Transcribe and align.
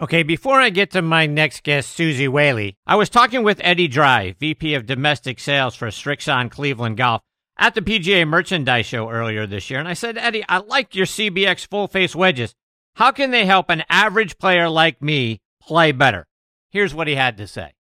Okay, 0.00 0.22
before 0.22 0.60
I 0.60 0.70
get 0.70 0.92
to 0.92 1.02
my 1.02 1.26
next 1.26 1.64
guest, 1.64 1.90
Suzy 1.90 2.28
Whaley, 2.28 2.76
I 2.86 2.94
was 2.94 3.08
talking 3.08 3.42
with 3.42 3.60
Eddie 3.64 3.88
Dry, 3.88 4.32
VP 4.38 4.74
of 4.74 4.86
Domestic 4.86 5.40
Sales 5.40 5.74
for 5.74 5.88
Srixon 5.88 6.52
Cleveland 6.52 6.96
Golf, 6.96 7.20
at 7.58 7.74
the 7.74 7.82
PGA 7.82 8.24
Merchandise 8.24 8.86
Show 8.86 9.10
earlier 9.10 9.44
this 9.44 9.70
year, 9.70 9.80
and 9.80 9.88
I 9.88 9.94
said, 9.94 10.16
Eddie, 10.16 10.44
I 10.48 10.58
like 10.58 10.94
your 10.94 11.04
CBX 11.04 11.66
full 11.66 11.88
face 11.88 12.14
wedges. 12.14 12.54
How 12.94 13.10
can 13.10 13.32
they 13.32 13.44
help 13.44 13.70
an 13.70 13.82
average 13.90 14.38
player 14.38 14.68
like 14.68 15.02
me 15.02 15.40
play 15.60 15.90
better? 15.90 16.28
Here's 16.70 16.94
what 16.94 17.08
he 17.08 17.16
had 17.16 17.36
to 17.38 17.48
say. 17.48 17.72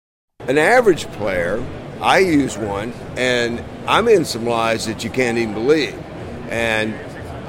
An 0.40 0.56
average 0.56 1.04
player, 1.12 1.62
I 2.00 2.20
use 2.20 2.56
one, 2.56 2.94
and 3.18 3.62
I'm 3.86 4.08
in 4.08 4.24
some 4.24 4.46
lies 4.46 4.86
that 4.86 5.04
you 5.04 5.10
can't 5.10 5.36
even 5.36 5.52
believe. 5.52 6.02
And 6.48 6.94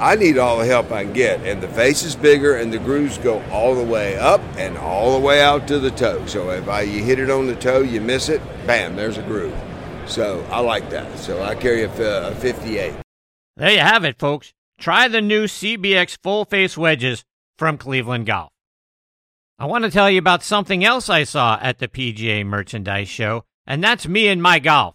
I 0.00 0.14
need 0.14 0.38
all 0.38 0.58
the 0.58 0.66
help 0.66 0.92
I 0.92 1.04
can 1.04 1.12
get. 1.12 1.40
And 1.40 1.60
the 1.60 1.68
face 1.68 2.02
is 2.02 2.14
bigger, 2.14 2.56
and 2.56 2.72
the 2.72 2.78
grooves 2.78 3.18
go 3.18 3.42
all 3.50 3.74
the 3.74 3.84
way 3.84 4.16
up 4.16 4.40
and 4.56 4.78
all 4.78 5.18
the 5.18 5.24
way 5.24 5.42
out 5.42 5.66
to 5.68 5.78
the 5.78 5.90
toe. 5.90 6.24
So 6.26 6.50
if 6.50 6.68
I, 6.68 6.82
you 6.82 7.02
hit 7.02 7.18
it 7.18 7.30
on 7.30 7.46
the 7.46 7.56
toe, 7.56 7.80
you 7.80 8.00
miss 8.00 8.28
it, 8.28 8.40
bam, 8.66 8.96
there's 8.96 9.18
a 9.18 9.22
groove. 9.22 9.56
So 10.06 10.44
I 10.50 10.60
like 10.60 10.88
that. 10.90 11.18
So 11.18 11.42
I 11.42 11.54
carry 11.54 11.82
a, 11.82 12.28
a 12.28 12.34
58. 12.36 12.94
There 13.56 13.70
you 13.70 13.80
have 13.80 14.04
it, 14.04 14.18
folks. 14.18 14.54
Try 14.78 15.08
the 15.08 15.20
new 15.20 15.44
CBX 15.44 16.18
full 16.22 16.44
face 16.44 16.78
wedges 16.78 17.24
from 17.58 17.76
Cleveland 17.76 18.26
Golf. 18.26 18.50
I 19.58 19.66
want 19.66 19.84
to 19.84 19.90
tell 19.90 20.08
you 20.08 20.20
about 20.20 20.44
something 20.44 20.84
else 20.84 21.10
I 21.10 21.24
saw 21.24 21.58
at 21.60 21.80
the 21.80 21.88
PGA 21.88 22.46
Merchandise 22.46 23.08
Show, 23.08 23.44
and 23.66 23.82
that's 23.82 24.06
me 24.06 24.28
and 24.28 24.40
my 24.40 24.60
golf. 24.60 24.94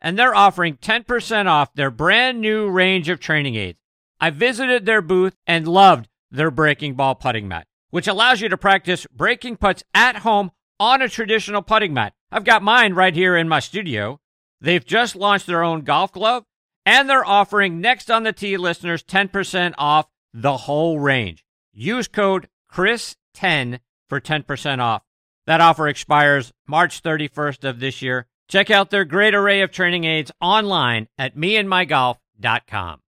And 0.00 0.16
they're 0.16 0.36
offering 0.36 0.76
10% 0.76 1.46
off 1.46 1.74
their 1.74 1.90
brand 1.90 2.40
new 2.40 2.68
range 2.68 3.08
of 3.08 3.18
training 3.18 3.56
aids. 3.56 3.80
I 4.20 4.30
visited 4.30 4.84
their 4.84 5.02
booth 5.02 5.34
and 5.46 5.68
loved 5.68 6.08
their 6.30 6.50
breaking 6.50 6.94
ball 6.94 7.14
putting 7.14 7.48
mat, 7.48 7.66
which 7.90 8.08
allows 8.08 8.40
you 8.40 8.48
to 8.48 8.56
practice 8.56 9.06
breaking 9.12 9.56
putts 9.56 9.84
at 9.94 10.16
home 10.16 10.50
on 10.80 11.02
a 11.02 11.08
traditional 11.08 11.62
putting 11.62 11.94
mat. 11.94 12.14
I've 12.30 12.44
got 12.44 12.62
mine 12.62 12.94
right 12.94 13.14
here 13.14 13.36
in 13.36 13.48
my 13.48 13.60
studio. 13.60 14.18
They've 14.60 14.84
just 14.84 15.16
launched 15.16 15.46
their 15.46 15.62
own 15.62 15.82
golf 15.82 16.12
glove, 16.12 16.44
and 16.84 17.08
they're 17.08 17.24
offering 17.24 17.80
next 17.80 18.10
on 18.10 18.24
the 18.24 18.32
tee 18.32 18.56
listeners 18.56 19.02
10% 19.02 19.74
off 19.78 20.06
the 20.34 20.56
whole 20.56 20.98
range. 20.98 21.44
Use 21.72 22.08
code 22.08 22.48
CHRIS10 22.72 23.80
for 24.08 24.20
10% 24.20 24.80
off. 24.80 25.02
That 25.46 25.60
offer 25.60 25.88
expires 25.88 26.52
March 26.66 27.02
31st 27.02 27.68
of 27.68 27.80
this 27.80 28.02
year. 28.02 28.26
Check 28.48 28.70
out 28.70 28.90
their 28.90 29.04
great 29.04 29.34
array 29.34 29.62
of 29.62 29.70
training 29.70 30.04
aids 30.04 30.32
online 30.40 31.08
at 31.16 31.36
meandmygolf.com. 31.36 33.00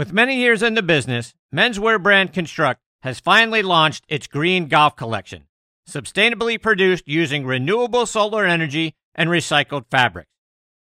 With 0.00 0.14
many 0.14 0.36
years 0.36 0.62
in 0.62 0.72
the 0.72 0.82
business, 0.82 1.34
menswear 1.54 2.02
brand 2.02 2.32
Construct 2.32 2.80
has 3.02 3.20
finally 3.20 3.60
launched 3.60 4.06
its 4.08 4.26
green 4.26 4.66
golf 4.66 4.96
collection, 4.96 5.44
sustainably 5.86 6.58
produced 6.58 7.06
using 7.06 7.44
renewable 7.44 8.06
solar 8.06 8.46
energy 8.46 8.94
and 9.14 9.28
recycled 9.28 9.90
fabrics. 9.90 10.30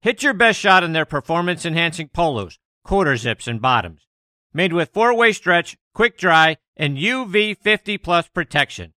Hit 0.02 0.24
your 0.24 0.34
best 0.34 0.58
shot 0.58 0.82
in 0.82 0.94
their 0.94 1.04
performance 1.04 1.64
enhancing 1.64 2.08
polos, 2.08 2.58
quarter 2.84 3.16
zips, 3.16 3.46
and 3.46 3.62
bottoms. 3.62 4.08
Made 4.52 4.72
with 4.72 4.92
four 4.92 5.14
way 5.14 5.30
stretch, 5.30 5.76
quick 5.94 6.18
dry, 6.18 6.56
and 6.76 6.98
UV 6.98 7.56
50 7.56 7.98
plus 7.98 8.26
protection. 8.26 8.94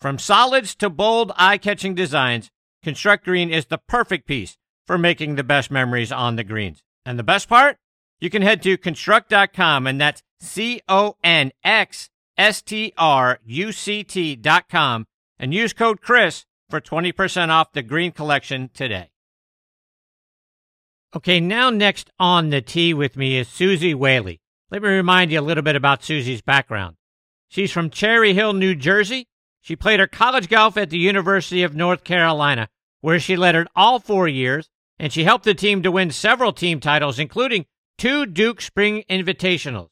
From 0.00 0.20
solids 0.20 0.76
to 0.76 0.88
bold, 0.88 1.32
eye 1.34 1.58
catching 1.58 1.96
designs, 1.96 2.52
Construct 2.84 3.24
Green 3.24 3.50
is 3.50 3.66
the 3.66 3.78
perfect 3.78 4.28
piece 4.28 4.58
for 4.86 4.96
making 4.96 5.34
the 5.34 5.42
best 5.42 5.72
memories 5.72 6.12
on 6.12 6.36
the 6.36 6.44
greens. 6.44 6.84
And 7.04 7.18
the 7.18 7.24
best 7.24 7.48
part? 7.48 7.78
You 8.20 8.30
can 8.30 8.42
head 8.42 8.62
to 8.62 8.78
construct.com 8.78 9.86
and 9.86 10.00
that's 10.00 10.22
C 10.40 10.80
O 10.88 11.16
N 11.22 11.52
X 11.64 12.10
S 12.36 12.62
T 12.62 12.92
R 12.96 13.38
U 13.44 13.72
C 13.72 14.04
T.com 14.04 15.06
and 15.38 15.54
use 15.54 15.72
code 15.72 16.00
Chris 16.00 16.44
for 16.68 16.80
20% 16.80 17.48
off 17.50 17.72
the 17.72 17.82
green 17.82 18.12
collection 18.12 18.70
today. 18.72 19.10
Okay, 21.14 21.40
now 21.40 21.70
next 21.70 22.10
on 22.18 22.50
the 22.50 22.60
tee 22.60 22.92
with 22.92 23.16
me 23.16 23.38
is 23.38 23.48
Suzy 23.48 23.94
Whaley. 23.94 24.40
Let 24.70 24.82
me 24.82 24.88
remind 24.88 25.30
you 25.30 25.40
a 25.40 25.42
little 25.42 25.62
bit 25.62 25.76
about 25.76 26.02
Suzy's 26.02 26.42
background. 26.42 26.96
She's 27.48 27.72
from 27.72 27.90
Cherry 27.90 28.34
Hill, 28.34 28.52
New 28.52 28.74
Jersey. 28.74 29.28
She 29.60 29.76
played 29.76 30.00
her 30.00 30.06
college 30.06 30.48
golf 30.48 30.76
at 30.76 30.90
the 30.90 30.98
University 30.98 31.62
of 31.62 31.74
North 31.74 32.04
Carolina, 32.04 32.68
where 33.00 33.20
she 33.20 33.36
lettered 33.36 33.68
all 33.76 34.00
four 34.00 34.26
years, 34.26 34.68
and 34.98 35.12
she 35.12 35.24
helped 35.24 35.44
the 35.44 35.54
team 35.54 35.82
to 35.82 35.92
win 35.92 36.10
several 36.10 36.52
team 36.52 36.80
titles, 36.80 37.18
including 37.18 37.66
two 37.98 38.26
Duke 38.26 38.60
Spring 38.60 39.04
Invitationals. 39.08 39.88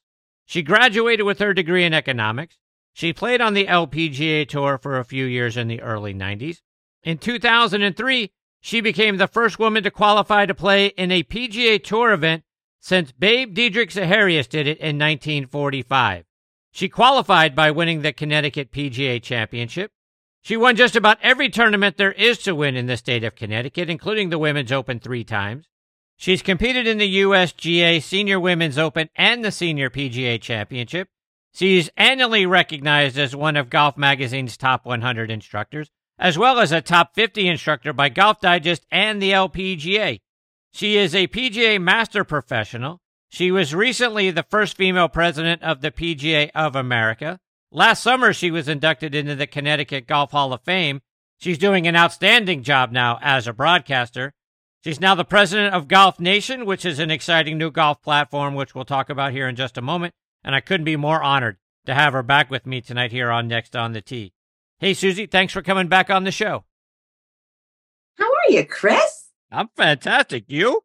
She 0.47 0.63
graduated 0.63 1.25
with 1.25 1.39
her 1.39 1.55
degree 1.55 1.85
in 1.85 1.95
economics. 1.95 2.59
She 2.93 3.13
played 3.13 3.41
on 3.41 3.55
the 3.55 3.67
LPGA 3.67 4.49
Tour 4.49 4.79
for 4.79 4.99
a 4.99 5.05
few 5.05 5.25
years 5.25 5.57
in 5.57 5.69
the 5.69 5.81
early 5.81 6.15
90s. 6.15 6.59
In 7.03 7.19
2003, 7.19 8.31
she 8.61 8.81
became 8.81 9.17
the 9.17 9.27
first 9.27 9.59
woman 9.59 9.83
to 9.83 9.91
qualify 9.91 10.47
to 10.47 10.55
play 10.55 10.87
in 10.87 11.11
a 11.11 11.23
PGA 11.23 11.83
Tour 11.83 12.13
event 12.13 12.45
since 12.81 13.13
Babe 13.13 13.55
Didrikson 13.55 14.07
Zaharias 14.07 14.49
did 14.49 14.67
it 14.67 14.79
in 14.79 14.99
1945. 14.99 16.25
She 16.73 16.89
qualified 16.89 17.55
by 17.55 17.71
winning 17.71 18.03
the 18.03 18.13
Connecticut 18.13 18.71
PGA 18.71 19.23
Championship. 19.23 19.93
She 20.43 20.57
won 20.57 20.77
just 20.77 20.95
about 20.95 21.19
every 21.23 21.49
tournament 21.49 21.97
there 21.97 22.13
is 22.13 22.39
to 22.39 22.55
win 22.55 22.77
in 22.77 22.87
the 22.87 22.97
state 22.97 23.25
of 23.25 23.35
Connecticut, 23.35 23.89
including 23.89 24.29
the 24.29 24.39
Women's 24.39 24.73
Open 24.73 25.01
three 25.01 25.25
times. 25.25 25.67
She's 26.25 26.41
competed 26.41 26.87
in 26.87 26.97
the 26.97 27.19
USGA 27.19 28.03
Senior 28.03 28.41
Women's 28.41 28.79
Open 28.79 29.11
and 29.15 29.45
the 29.45 29.53
Senior 29.53 29.91
PGA 29.91 30.41
Championship. 30.41 31.11
She's 31.53 31.91
annually 31.99 32.47
recognized 32.47 33.19
as 33.19 33.37
one 33.37 33.59
of 33.59 33.69
Golf 33.69 33.99
Magazine's 33.99 34.57
top 34.57 34.87
100 34.87 35.31
instructors, 35.31 35.91
as 36.19 36.39
well 36.39 36.61
as 36.61 36.73
a 36.73 36.81
top 36.81 37.15
50 37.15 37.47
instructor 37.47 37.93
by 37.93 38.09
Golf 38.09 38.41
Digest 38.41 38.87
and 38.91 39.21
the 39.21 39.33
LPGA. 39.33 40.23
She 40.73 40.97
is 40.97 41.15
a 41.15 41.29
PGA 41.29 41.79
Master 41.79 42.25
Professional. 42.25 43.03
She 43.29 43.51
was 43.51 43.75
recently 43.75 44.31
the 44.31 44.45
first 44.45 44.79
female 44.79 45.11
president 45.11 45.63
of 45.63 45.83
the 45.83 45.91
PGA 45.91 46.51
of 46.55 46.75
America. 46.75 47.39
Last 47.71 48.03
summer, 48.03 48.33
she 48.33 48.51
was 48.51 48.67
inducted 48.67 49.15
into 49.15 49.37
the 49.37 49.47
Connecticut 49.47 50.07
Golf 50.07 50.31
Hall 50.31 50.55
of 50.55 50.63
Fame. 50.63 51.03
She's 51.37 51.59
doing 51.59 51.87
an 51.87 51.97
outstanding 51.97 52.63
job 52.63 52.93
now 52.93 53.19
as 53.21 53.47
a 53.47 53.53
broadcaster. 53.53 54.33
She's 54.85 55.01
now 55.01 55.15
the 55.15 55.25
president 55.25 55.73
of 55.73 55.89
Golf 55.89 56.21
Nation, 56.21 56.67
which 56.67 56.85
is 56.85 56.99
an 56.99 57.11
exciting 57.11 57.57
new 57.57 57.71
golf 57.71 58.03
platform, 58.03 58.55
which 58.55 58.75
we'll 58.75 58.85
talk 58.85 59.09
about 59.09 59.33
here 59.33 59.49
in 59.49 59.57
just 59.57 59.79
a 59.79 59.83
moment. 59.83 60.13
And 60.45 60.55
I 60.55 60.61
couldn't 60.61 60.85
be 60.85 60.97
more 60.97 61.23
honored 61.23 61.57
to 61.87 61.95
have 61.95 62.13
her 62.13 62.23
back 62.23 62.51
with 62.51 62.67
me 62.67 62.83
tonight 62.83 63.11
here 63.11 63.31
on 63.31 63.49
Next 63.49 63.75
on 63.75 63.93
the 63.93 64.03
Tee. 64.03 64.35
Hey, 64.81 64.93
Suzy, 64.93 65.25
thanks 65.25 65.55
for 65.55 65.63
coming 65.63 65.89
back 65.89 66.11
on 66.11 66.25
the 66.25 66.31
show. 66.31 66.65
How 68.19 68.27
are 68.27 68.51
you, 68.51 68.67
Chris? 68.67 69.31
I'm 69.51 69.71
fantastic. 69.75 70.45
You? 70.49 70.83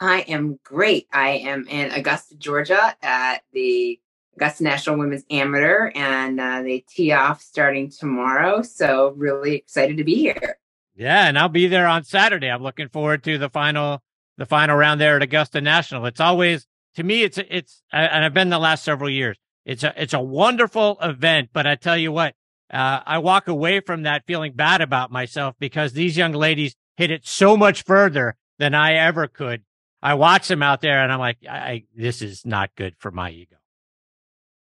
I 0.00 0.22
am 0.22 0.58
great. 0.64 1.06
I 1.12 1.28
am 1.28 1.68
in 1.68 1.92
Augusta, 1.92 2.34
Georgia 2.34 2.96
at 3.02 3.44
the 3.52 4.00
Augusta 4.34 4.64
National 4.64 4.98
Women's 4.98 5.24
Amateur, 5.30 5.92
and 5.94 6.40
uh, 6.40 6.62
they 6.62 6.80
tee 6.88 7.12
off 7.12 7.40
starting 7.40 7.88
tomorrow. 7.88 8.62
So, 8.62 9.14
really 9.16 9.54
excited 9.54 9.98
to 9.98 10.04
be 10.04 10.16
here. 10.16 10.58
Yeah, 10.94 11.26
and 11.26 11.38
I'll 11.38 11.48
be 11.48 11.68
there 11.68 11.86
on 11.86 12.04
Saturday. 12.04 12.48
I'm 12.50 12.62
looking 12.62 12.88
forward 12.88 13.22
to 13.24 13.38
the 13.38 13.48
final 13.48 14.02
the 14.38 14.46
final 14.46 14.76
round 14.76 15.00
there 15.00 15.16
at 15.16 15.22
Augusta 15.22 15.60
National. 15.60 16.06
It's 16.06 16.20
always 16.20 16.66
to 16.96 17.02
me 17.02 17.22
it's 17.22 17.38
it's 17.38 17.82
and 17.92 18.24
I've 18.24 18.34
been 18.34 18.50
the 18.50 18.58
last 18.58 18.84
several 18.84 19.10
years. 19.10 19.38
It's 19.64 19.84
a 19.84 19.94
it's 20.00 20.14
a 20.14 20.20
wonderful 20.20 20.98
event, 21.00 21.50
but 21.52 21.66
I 21.66 21.76
tell 21.76 21.96
you 21.96 22.12
what, 22.12 22.34
uh, 22.72 23.00
I 23.06 23.18
walk 23.18 23.48
away 23.48 23.80
from 23.80 24.02
that 24.02 24.24
feeling 24.26 24.52
bad 24.54 24.80
about 24.80 25.10
myself 25.10 25.54
because 25.58 25.92
these 25.92 26.16
young 26.16 26.32
ladies 26.32 26.74
hit 26.96 27.10
it 27.10 27.26
so 27.26 27.56
much 27.56 27.84
further 27.84 28.36
than 28.58 28.74
I 28.74 28.94
ever 28.94 29.28
could. 29.28 29.62
I 30.02 30.14
watch 30.14 30.48
them 30.48 30.62
out 30.62 30.80
there 30.80 31.02
and 31.02 31.12
I'm 31.12 31.20
like, 31.20 31.38
I, 31.48 31.84
this 31.94 32.22
is 32.22 32.44
not 32.44 32.74
good 32.74 32.96
for 32.98 33.10
my 33.10 33.30
ego. 33.30 33.56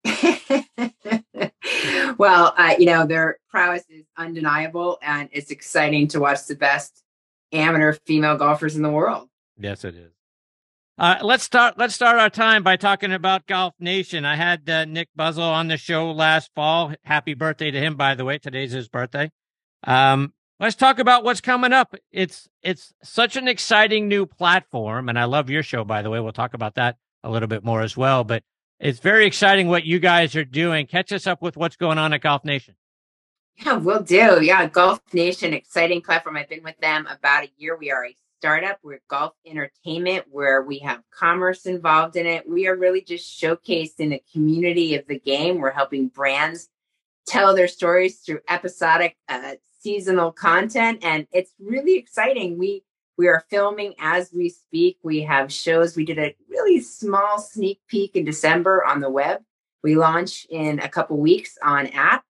well, 2.17 2.53
uh, 2.57 2.75
you 2.77 2.85
know, 2.85 3.05
their 3.05 3.37
prowess 3.49 3.83
is 3.89 4.05
undeniable, 4.17 4.97
and 5.01 5.29
it's 5.31 5.51
exciting 5.51 6.07
to 6.09 6.19
watch 6.19 6.45
the 6.45 6.55
best 6.55 7.03
amateur 7.51 7.93
female 8.05 8.37
golfers 8.37 8.75
in 8.75 8.81
the 8.81 8.89
world. 8.89 9.27
Yes, 9.57 9.83
it 9.83 9.95
is. 9.95 10.11
Uh, 10.97 11.17
let's 11.21 11.43
start. 11.43 11.77
Let's 11.77 11.95
start 11.95 12.19
our 12.19 12.29
time 12.29 12.63
by 12.63 12.75
talking 12.75 13.11
about 13.11 13.47
Golf 13.47 13.73
Nation. 13.79 14.25
I 14.25 14.35
had 14.35 14.69
uh, 14.69 14.85
Nick 14.85 15.09
Buzzle 15.15 15.43
on 15.43 15.67
the 15.67 15.77
show 15.77 16.11
last 16.11 16.51
fall. 16.53 16.93
Happy 17.03 17.33
birthday 17.33 17.71
to 17.71 17.79
him, 17.79 17.95
by 17.95 18.13
the 18.15 18.25
way. 18.25 18.37
Today's 18.37 18.71
his 18.71 18.87
birthday. 18.87 19.31
Um, 19.83 20.33
let's 20.59 20.75
talk 20.75 20.99
about 20.99 21.23
what's 21.23 21.41
coming 21.41 21.73
up. 21.73 21.95
It's 22.11 22.47
it's 22.61 22.93
such 23.03 23.35
an 23.35 23.47
exciting 23.47 24.07
new 24.07 24.25
platform, 24.25 25.09
and 25.09 25.17
I 25.17 25.23
love 25.23 25.49
your 25.49 25.63
show, 25.63 25.83
by 25.83 26.01
the 26.01 26.09
way. 26.09 26.19
We'll 26.19 26.33
talk 26.33 26.53
about 26.53 26.75
that 26.75 26.97
a 27.23 27.31
little 27.31 27.47
bit 27.47 27.63
more 27.63 27.81
as 27.81 27.97
well. 27.97 28.23
But 28.23 28.43
it's 28.81 28.99
very 28.99 29.25
exciting 29.25 29.67
what 29.67 29.85
you 29.85 29.99
guys 29.99 30.35
are 30.35 30.45
doing. 30.45 30.87
Catch 30.87 31.11
us 31.11 31.27
up 31.27 31.41
with 31.41 31.55
what's 31.55 31.75
going 31.75 31.97
on 31.97 32.13
at 32.13 32.21
Golf 32.21 32.43
Nation. 32.43 32.75
Yeah, 33.55 33.75
we'll 33.77 34.01
do. 34.01 34.43
Yeah, 34.43 34.67
Golf 34.67 35.01
Nation, 35.13 35.53
exciting 35.53 36.01
platform. 36.01 36.37
I've 36.37 36.49
been 36.49 36.63
with 36.63 36.77
them 36.79 37.07
about 37.07 37.43
a 37.43 37.51
year. 37.57 37.77
We 37.77 37.91
are 37.91 38.05
a 38.05 38.15
startup. 38.39 38.79
We're 38.81 39.01
golf 39.07 39.33
entertainment 39.45 40.25
where 40.31 40.63
we 40.63 40.79
have 40.79 41.03
commerce 41.11 41.67
involved 41.67 42.15
in 42.15 42.25
it. 42.25 42.49
We 42.49 42.65
are 42.65 42.75
really 42.75 43.01
just 43.01 43.39
showcasing 43.39 44.09
the 44.09 44.23
community 44.33 44.95
of 44.95 45.05
the 45.05 45.19
game. 45.19 45.59
We're 45.59 45.69
helping 45.69 46.07
brands 46.07 46.67
tell 47.27 47.55
their 47.55 47.67
stories 47.67 48.19
through 48.19 48.39
episodic 48.49 49.15
uh, 49.29 49.53
seasonal 49.79 50.31
content 50.31 51.03
and 51.03 51.27
it's 51.31 51.53
really 51.59 51.97
exciting 51.97 52.57
we 52.57 52.83
we 53.21 53.27
are 53.27 53.45
filming 53.51 53.93
as 53.99 54.33
we 54.33 54.49
speak. 54.49 54.97
We 55.03 55.21
have 55.21 55.53
shows. 55.53 55.95
We 55.95 56.05
did 56.05 56.17
a 56.17 56.35
really 56.49 56.79
small 56.79 57.37
sneak 57.37 57.79
peek 57.87 58.15
in 58.15 58.25
december 58.25 58.83
on 58.83 58.99
the 58.99 59.11
web. 59.11 59.43
We 59.83 59.95
launch 59.95 60.47
in 60.49 60.79
a 60.79 60.89
couple 60.89 61.17
weeks 61.17 61.55
on 61.61 61.85
app 61.85 62.23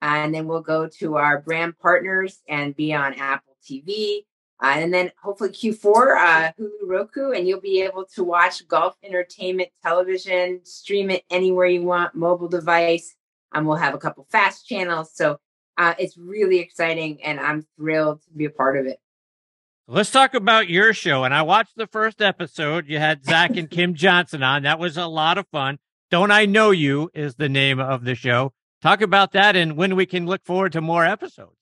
and 0.00 0.34
then 0.34 0.46
we'll 0.46 0.62
go 0.62 0.88
to 1.00 1.16
our 1.16 1.42
brand 1.42 1.78
partners 1.78 2.40
and 2.48 2.74
be 2.74 2.94
on 2.94 3.12
apple 3.14 3.58
tv 3.62 4.20
uh, 4.62 4.76
and 4.76 4.94
then 4.94 5.12
hopefully 5.22 5.50
q4 5.50 6.16
uh, 6.16 6.52
hulu 6.58 6.86
roku 6.86 7.32
and 7.32 7.46
you'll 7.46 7.60
be 7.60 7.82
able 7.82 8.06
to 8.14 8.24
watch 8.24 8.66
golf 8.68 8.96
entertainment 9.02 9.68
television 9.82 10.60
stream 10.64 11.10
it 11.10 11.24
anywhere 11.28 11.66
you 11.66 11.82
want 11.82 12.14
mobile 12.14 12.48
device 12.48 13.16
and 13.52 13.66
we'll 13.66 13.76
have 13.76 13.94
a 13.94 13.98
couple 13.98 14.26
fast 14.30 14.66
channels. 14.66 15.10
So 15.14 15.40
uh, 15.76 15.94
it's 15.98 16.16
really 16.16 16.58
exciting 16.58 17.22
and 17.22 17.38
I'm 17.38 17.66
thrilled 17.76 18.22
to 18.22 18.30
be 18.34 18.46
a 18.46 18.50
part 18.50 18.78
of 18.78 18.86
it. 18.86 18.98
Let's 19.90 20.10
talk 20.10 20.34
about 20.34 20.68
your 20.68 20.92
show. 20.92 21.24
And 21.24 21.32
I 21.32 21.40
watched 21.40 21.74
the 21.74 21.86
first 21.86 22.20
episode. 22.20 22.88
You 22.88 22.98
had 22.98 23.24
Zach 23.24 23.56
and 23.56 23.70
Kim 23.70 23.94
Johnson 23.94 24.42
on. 24.42 24.64
That 24.64 24.78
was 24.78 24.98
a 24.98 25.06
lot 25.06 25.38
of 25.38 25.48
fun. 25.48 25.78
Don't 26.10 26.30
I 26.30 26.44
Know 26.44 26.72
You 26.72 27.10
is 27.14 27.36
the 27.36 27.48
name 27.48 27.80
of 27.80 28.04
the 28.04 28.14
show. 28.14 28.52
Talk 28.82 29.00
about 29.00 29.32
that 29.32 29.56
and 29.56 29.78
when 29.78 29.96
we 29.96 30.04
can 30.04 30.26
look 30.26 30.44
forward 30.44 30.72
to 30.72 30.82
more 30.82 31.06
episodes. 31.06 31.56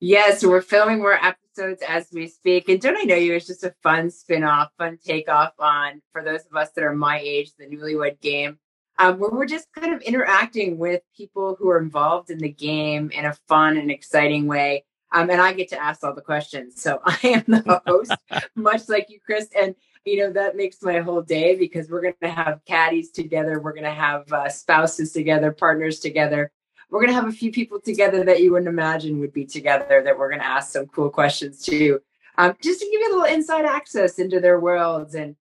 Yes, 0.00 0.44
we're 0.44 0.60
filming 0.60 0.98
more 0.98 1.14
episodes 1.14 1.82
as 1.88 2.08
we 2.12 2.26
speak. 2.28 2.68
And 2.68 2.78
Don't 2.78 2.98
I 2.98 3.04
Know 3.04 3.14
You 3.14 3.36
is 3.36 3.46
just 3.46 3.64
a 3.64 3.74
fun 3.82 4.10
spin 4.10 4.44
off, 4.44 4.68
fun 4.76 4.98
takeoff 5.02 5.54
on, 5.58 6.02
for 6.12 6.22
those 6.22 6.40
of 6.50 6.54
us 6.54 6.68
that 6.76 6.84
are 6.84 6.94
my 6.94 7.20
age, 7.20 7.52
the 7.58 7.64
newlywed 7.64 8.20
game 8.20 8.58
um, 8.98 9.18
where 9.18 9.30
we're 9.30 9.46
just 9.46 9.66
kind 9.72 9.94
of 9.94 10.02
interacting 10.02 10.78
with 10.78 11.02
people 11.16 11.56
who 11.58 11.68
are 11.70 11.78
involved 11.78 12.30
in 12.30 12.38
the 12.38 12.52
game 12.52 13.10
in 13.10 13.24
a 13.24 13.34
fun 13.48 13.76
and 13.76 13.90
exciting 13.90 14.46
way. 14.46 14.84
Um, 15.12 15.30
and 15.30 15.40
I 15.40 15.52
get 15.52 15.68
to 15.70 15.82
ask 15.82 16.02
all 16.02 16.14
the 16.14 16.22
questions. 16.22 16.80
So 16.80 17.00
I 17.04 17.18
am 17.24 17.44
the 17.46 17.82
host, 17.86 18.12
much 18.54 18.88
like 18.88 19.10
you, 19.10 19.20
Chris. 19.24 19.48
And, 19.58 19.74
you 20.04 20.18
know, 20.18 20.32
that 20.32 20.56
makes 20.56 20.82
my 20.82 21.00
whole 21.00 21.22
day 21.22 21.56
because 21.56 21.90
we're 21.90 22.02
going 22.02 22.14
to 22.22 22.30
have 22.30 22.64
caddies 22.64 23.10
together. 23.10 23.60
We're 23.60 23.72
going 23.72 23.84
to 23.84 23.90
have 23.90 24.30
uh, 24.32 24.48
spouses 24.48 25.12
together, 25.12 25.52
partners 25.52 26.00
together. 26.00 26.50
We're 26.90 27.00
going 27.00 27.10
to 27.10 27.20
have 27.20 27.28
a 27.28 27.32
few 27.32 27.52
people 27.52 27.80
together 27.80 28.24
that 28.24 28.42
you 28.42 28.52
wouldn't 28.52 28.68
imagine 28.68 29.20
would 29.20 29.32
be 29.32 29.46
together 29.46 30.02
that 30.04 30.18
we're 30.18 30.28
going 30.28 30.40
to 30.40 30.46
ask 30.46 30.72
some 30.72 30.86
cool 30.86 31.08
questions 31.08 31.62
to, 31.66 32.00
um, 32.36 32.54
just 32.62 32.80
to 32.80 32.86
give 32.86 33.00
you 33.00 33.08
a 33.08 33.14
little 33.16 33.34
inside 33.34 33.64
access 33.64 34.18
into 34.18 34.40
their 34.40 34.60
worlds 34.60 35.14
and 35.14 35.36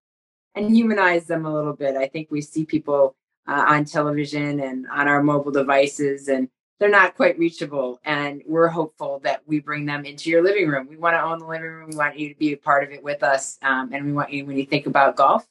and 0.55 0.75
humanize 0.75 1.27
them 1.27 1.45
a 1.45 1.53
little 1.53 1.73
bit. 1.73 1.95
I 1.95 2.07
think 2.07 2.29
we 2.29 2.41
see 2.41 2.65
people 2.65 3.15
uh, 3.47 3.65
on 3.67 3.85
television 3.85 4.59
and 4.59 4.85
on 4.91 5.07
our 5.07 5.23
mobile 5.23 5.51
devices 5.51 6.27
and 6.27 6.49
they're 6.81 6.89
not 6.89 7.15
quite 7.15 7.37
reachable 7.37 7.99
and 8.03 8.41
we're 8.47 8.67
hopeful 8.67 9.19
that 9.23 9.43
we 9.45 9.59
bring 9.59 9.85
them 9.85 10.03
into 10.03 10.31
your 10.31 10.43
living 10.43 10.67
room. 10.67 10.87
We 10.89 10.97
want 10.97 11.13
to 11.13 11.21
own 11.21 11.37
the 11.37 11.45
living 11.45 11.69
room. 11.69 11.91
We 11.91 11.95
want 11.95 12.17
you 12.17 12.29
to 12.29 12.35
be 12.35 12.53
a 12.53 12.57
part 12.57 12.83
of 12.83 12.89
it 12.89 13.03
with 13.03 13.21
us 13.21 13.59
um, 13.61 13.91
and 13.93 14.03
we 14.03 14.11
want 14.11 14.33
you 14.33 14.47
when 14.47 14.57
you 14.57 14.65
think 14.65 14.87
about 14.87 15.15
golf 15.15 15.45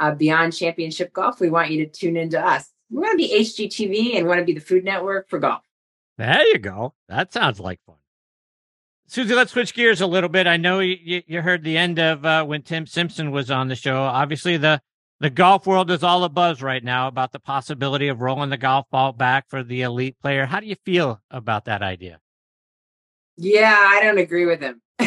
uh, 0.00 0.12
beyond 0.14 0.56
championship 0.56 1.12
golf 1.12 1.38
we 1.38 1.50
want 1.50 1.70
you 1.70 1.84
to 1.84 1.92
tune 1.92 2.16
into 2.16 2.40
us. 2.40 2.70
We 2.90 2.96
want 2.96 3.12
to 3.12 3.16
be 3.18 3.40
hgtv 3.40 4.16
and 4.16 4.26
want 4.26 4.38
to 4.38 4.44
be 4.44 4.54
the 4.54 4.60
food 4.60 4.82
network 4.82 5.28
for 5.28 5.38
golf. 5.38 5.60
There 6.16 6.46
you 6.46 6.58
go. 6.58 6.94
That 7.10 7.30
sounds 7.30 7.60
like 7.60 7.80
fun. 7.84 7.96
Suzy, 9.06 9.34
let's 9.34 9.52
switch 9.52 9.74
gears 9.74 10.00
a 10.00 10.06
little 10.06 10.30
bit. 10.30 10.46
I 10.46 10.56
know 10.56 10.80
you, 10.80 11.20
you 11.26 11.42
heard 11.42 11.62
the 11.62 11.76
end 11.76 11.98
of 11.98 12.24
uh, 12.24 12.44
when 12.46 12.62
Tim 12.62 12.86
Simpson 12.86 13.32
was 13.32 13.50
on 13.50 13.68
the 13.68 13.76
show. 13.76 14.00
Obviously, 14.00 14.56
the 14.56 14.80
the 15.20 15.30
golf 15.30 15.66
world 15.66 15.90
is 15.90 16.02
all 16.02 16.24
a 16.24 16.30
buzz 16.30 16.62
right 16.62 16.82
now 16.82 17.06
about 17.06 17.32
the 17.32 17.38
possibility 17.38 18.08
of 18.08 18.22
rolling 18.22 18.48
the 18.48 18.56
golf 18.56 18.86
ball 18.90 19.12
back 19.12 19.48
for 19.48 19.62
the 19.62 19.82
elite 19.82 20.16
player. 20.20 20.46
How 20.46 20.60
do 20.60 20.66
you 20.66 20.76
feel 20.84 21.20
about 21.30 21.66
that 21.66 21.82
idea? 21.82 22.20
Yeah, 23.36 23.76
I 23.78 24.02
don't 24.02 24.18
agree 24.18 24.46
with 24.46 24.60
him. 24.60 24.80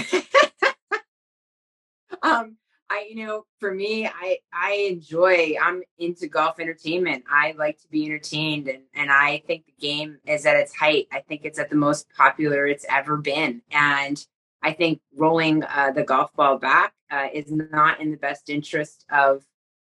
um, 2.22 2.58
I, 2.90 3.08
you 3.10 3.26
know, 3.26 3.46
for 3.60 3.74
me, 3.74 4.08
I 4.08 4.38
I 4.54 4.88
enjoy. 4.92 5.56
I'm 5.62 5.82
into 5.98 6.28
golf 6.28 6.60
entertainment. 6.60 7.24
I 7.30 7.56
like 7.58 7.80
to 7.82 7.88
be 7.88 8.06
entertained, 8.06 8.68
and 8.68 8.84
and 8.94 9.12
I 9.12 9.42
think 9.48 9.66
the 9.66 9.74
game 9.80 10.20
is 10.28 10.46
at 10.46 10.56
its 10.56 10.76
height. 10.76 11.08
I 11.12 11.22
think 11.22 11.42
it's 11.44 11.58
at 11.58 11.72
the 11.72 11.76
most 11.76 12.08
popular 12.16 12.68
it's 12.68 12.86
ever 12.88 13.18
been, 13.18 13.64
and 13.72 14.24
I 14.62 14.74
think 14.74 15.02
rolling 15.16 15.64
uh, 15.64 15.92
the 15.92 16.04
golf 16.04 16.34
ball 16.36 16.60
back 16.60 16.94
uh, 17.12 17.30
is 17.34 17.52
not 17.52 18.00
in 18.00 18.12
the 18.12 18.18
best 18.18 18.50
interest 18.50 19.06
of 19.12 19.44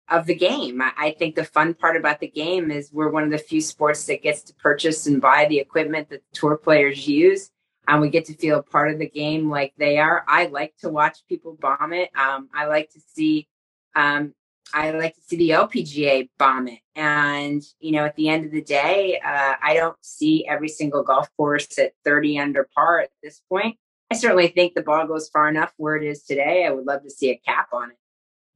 of 0.10 0.26
the 0.26 0.36
game. 0.36 0.82
I, 0.82 1.16
think 1.18 1.36
the 1.36 1.44
fun 1.44 1.74
part 1.74 1.96
about 1.96 2.20
the 2.20 2.28
game 2.28 2.72
is 2.72 2.92
we're 2.92 3.10
one 3.10 3.24
of 3.24 3.32
the 3.32 3.38
few 3.38 3.62
sports 3.62 4.06
that 4.06 4.24
gets 4.24 4.42
to 4.44 4.54
purchase 4.56 5.08
and 5.08 5.22
buy 5.22 5.46
the 5.48 5.60
equipment 5.60 6.10
that 6.10 6.22
tour 6.34 6.58
players 6.58 7.08
use. 7.08 7.52
And 7.88 8.02
we 8.02 8.10
get 8.10 8.26
to 8.26 8.36
feel 8.36 8.62
part 8.62 8.92
of 8.92 9.00
the 9.00 9.10
game 9.10 9.50
like 9.50 9.74
they 9.78 9.98
are. 9.98 10.24
I 10.28 10.46
like 10.46 10.76
to 10.82 10.90
watch 10.90 11.20
people 11.28 11.58
bomb 11.60 11.94
it. 11.94 12.10
Um, 12.16 12.50
I 12.54 12.66
like 12.66 12.92
to 12.92 13.00
see, 13.00 13.48
um, 13.96 14.34
I 14.74 14.92
like 14.92 15.16
to 15.16 15.22
see 15.22 15.38
the 15.38 15.50
LPGA 15.52 16.30
bomb 16.38 16.68
it. 16.68 16.80
And, 16.96 17.64
you 17.80 17.92
know, 17.92 18.06
at 18.06 18.16
the 18.16 18.30
end 18.30 18.46
of 18.46 18.52
the 18.52 18.62
day, 18.62 19.20
uh, 19.26 19.56
I 19.62 19.74
don't 19.74 19.98
see 20.02 20.46
every 20.48 20.70
single 20.70 21.04
golf 21.04 21.30
course 21.36 21.80
at 21.80 21.94
30 22.06 22.40
under 22.40 22.70
par 22.76 23.00
at 23.00 23.10
this 23.24 23.42
point. 23.50 23.78
I 24.12 24.16
certainly 24.16 24.48
think 24.48 24.74
the 24.74 24.82
ball 24.82 25.08
goes 25.08 25.30
far 25.30 25.50
enough 25.50 25.74
where 25.78 25.96
it 25.96 26.04
is 26.04 26.24
today. 26.24 26.66
I 26.66 26.72
would 26.72 26.86
love 26.86 27.04
to 27.04 27.10
see 27.10 27.32
a 27.32 27.38
cap 27.38 27.70
on 27.74 27.92
it 27.92 27.98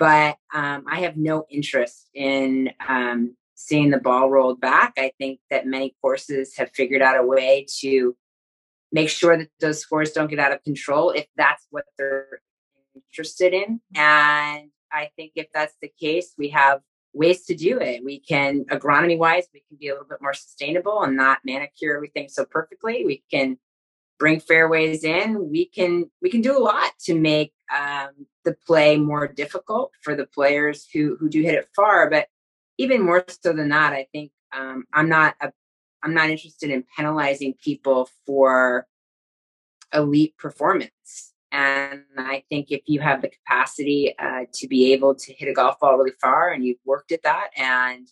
but 0.04 0.36
um, 0.54 0.84
I 0.86 1.00
have 1.00 1.16
no 1.16 1.46
interest 1.50 2.10
in 2.14 2.72
um, 2.86 3.38
seeing 3.56 3.90
the 3.90 4.00
ball 4.00 4.30
rolled 4.30 4.60
back. 4.60 4.92
I 4.98 5.14
think 5.18 5.40
that 5.50 5.66
many 5.66 5.96
courses 6.02 6.58
have 6.58 6.72
figured 6.76 7.02
out 7.02 7.18
a 7.18 7.26
way 7.26 7.66
to 7.80 8.14
make 8.92 9.08
sure 9.08 9.38
that 9.38 9.48
those 9.62 9.80
scores 9.80 10.12
don't 10.12 10.30
get 10.30 10.40
out 10.40 10.52
of 10.52 10.62
control 10.62 11.12
if 11.12 11.26
that's 11.38 11.66
what 11.70 11.86
they're 11.98 12.42
interested 12.94 13.54
in. 13.54 13.80
And 13.96 14.72
I 14.92 15.10
think 15.16 15.32
if 15.38 15.48
that's 15.54 15.76
the 15.82 15.92
case, 15.98 16.34
we 16.38 16.50
have 16.50 16.82
ways 17.14 17.46
to 17.46 17.56
do 17.56 17.80
it. 17.80 18.04
We 18.04 18.20
can, 18.20 18.66
agronomy 18.66 19.18
wise, 19.18 19.48
we 19.54 19.64
can 19.70 19.78
be 19.80 19.88
a 19.88 19.94
little 19.94 20.10
bit 20.10 20.22
more 20.22 20.34
sustainable 20.34 21.02
and 21.04 21.16
not 21.16 21.38
manicure 21.46 21.96
everything 21.96 22.28
so 22.28 22.44
perfectly. 22.44 23.06
We 23.06 23.24
can 23.32 23.58
bring 24.20 24.40
fairways 24.40 25.04
in. 25.04 25.50
We 25.50 25.66
can 25.66 26.10
we 26.22 26.30
can 26.30 26.42
do 26.42 26.58
a 26.58 26.62
lot 26.62 26.92
to 27.06 27.16
make 27.16 27.54
um, 27.76 28.28
the 28.46 28.56
play 28.66 28.98
more 28.98 29.28
difficult 29.28 29.92
for 30.02 30.16
the 30.16 30.28
players 30.28 30.88
who 30.94 31.18
who 31.20 31.30
do 31.30 31.42
hit 31.42 31.56
it 31.56 31.70
far. 31.76 32.10
But 32.10 32.28
even 32.78 33.06
more 33.06 33.24
so 33.28 33.54
than 33.54 33.70
that, 33.70 33.94
I 33.94 34.08
think 34.12 34.32
um, 34.54 34.86
I'm 34.94 35.10
not 35.10 35.36
a 35.42 35.52
I'm 36.04 36.14
not 36.14 36.30
interested 36.30 36.70
in 36.70 36.86
penalizing 36.98 37.56
people 37.64 38.10
for 38.26 38.88
elite 39.94 40.38
performance. 40.38 41.34
And 41.52 42.04
I 42.18 42.44
think 42.50 42.72
if 42.72 42.82
you 42.88 43.00
have 43.00 43.22
the 43.22 43.30
capacity 43.30 44.16
uh, 44.18 44.46
to 44.54 44.68
be 44.68 44.92
able 44.92 45.14
to 45.16 45.34
hit 45.34 45.48
a 45.48 45.54
golf 45.54 45.80
ball 45.80 45.98
really 45.98 46.16
far 46.20 46.50
and 46.52 46.66
you've 46.66 46.80
worked 46.84 47.12
at 47.12 47.22
that 47.24 47.52
and 47.56 48.08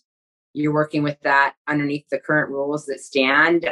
you're 0.54 0.72
working 0.72 1.02
with 1.02 1.18
that 1.22 1.54
underneath 1.66 2.04
the 2.10 2.18
current 2.18 2.50
rules 2.50 2.86
that 2.86 3.00
stand, 3.00 3.68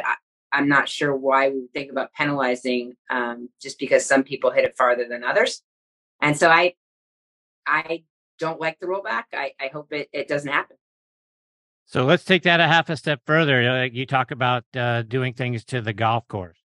I, 0.51 0.59
am 0.59 0.67
not 0.67 0.89
sure 0.89 1.15
why 1.15 1.49
we 1.49 1.67
think 1.73 1.91
about 1.91 2.13
penalizing 2.13 2.93
um, 3.09 3.49
just 3.61 3.79
because 3.79 4.05
some 4.05 4.23
people 4.23 4.51
hit 4.51 4.65
it 4.65 4.77
farther 4.77 5.07
than 5.07 5.23
others. 5.23 5.61
And 6.21 6.37
so 6.37 6.49
I, 6.49 6.75
I 7.65 8.03
don't 8.39 8.59
like 8.59 8.79
the 8.79 8.87
rollback. 8.87 9.23
I, 9.33 9.53
I 9.59 9.67
hope 9.67 9.91
it, 9.91 10.09
it 10.13 10.27
doesn't 10.27 10.51
happen. 10.51 10.77
So 11.85 12.05
let's 12.05 12.23
take 12.23 12.43
that 12.43 12.59
a 12.59 12.67
half 12.67 12.89
a 12.89 12.95
step 12.95 13.21
further. 13.25 13.85
You 13.87 14.05
talk 14.05 14.31
about 14.31 14.63
uh, 14.75 15.01
doing 15.01 15.33
things 15.33 15.65
to 15.65 15.81
the 15.81 15.93
golf 15.93 16.27
course, 16.27 16.57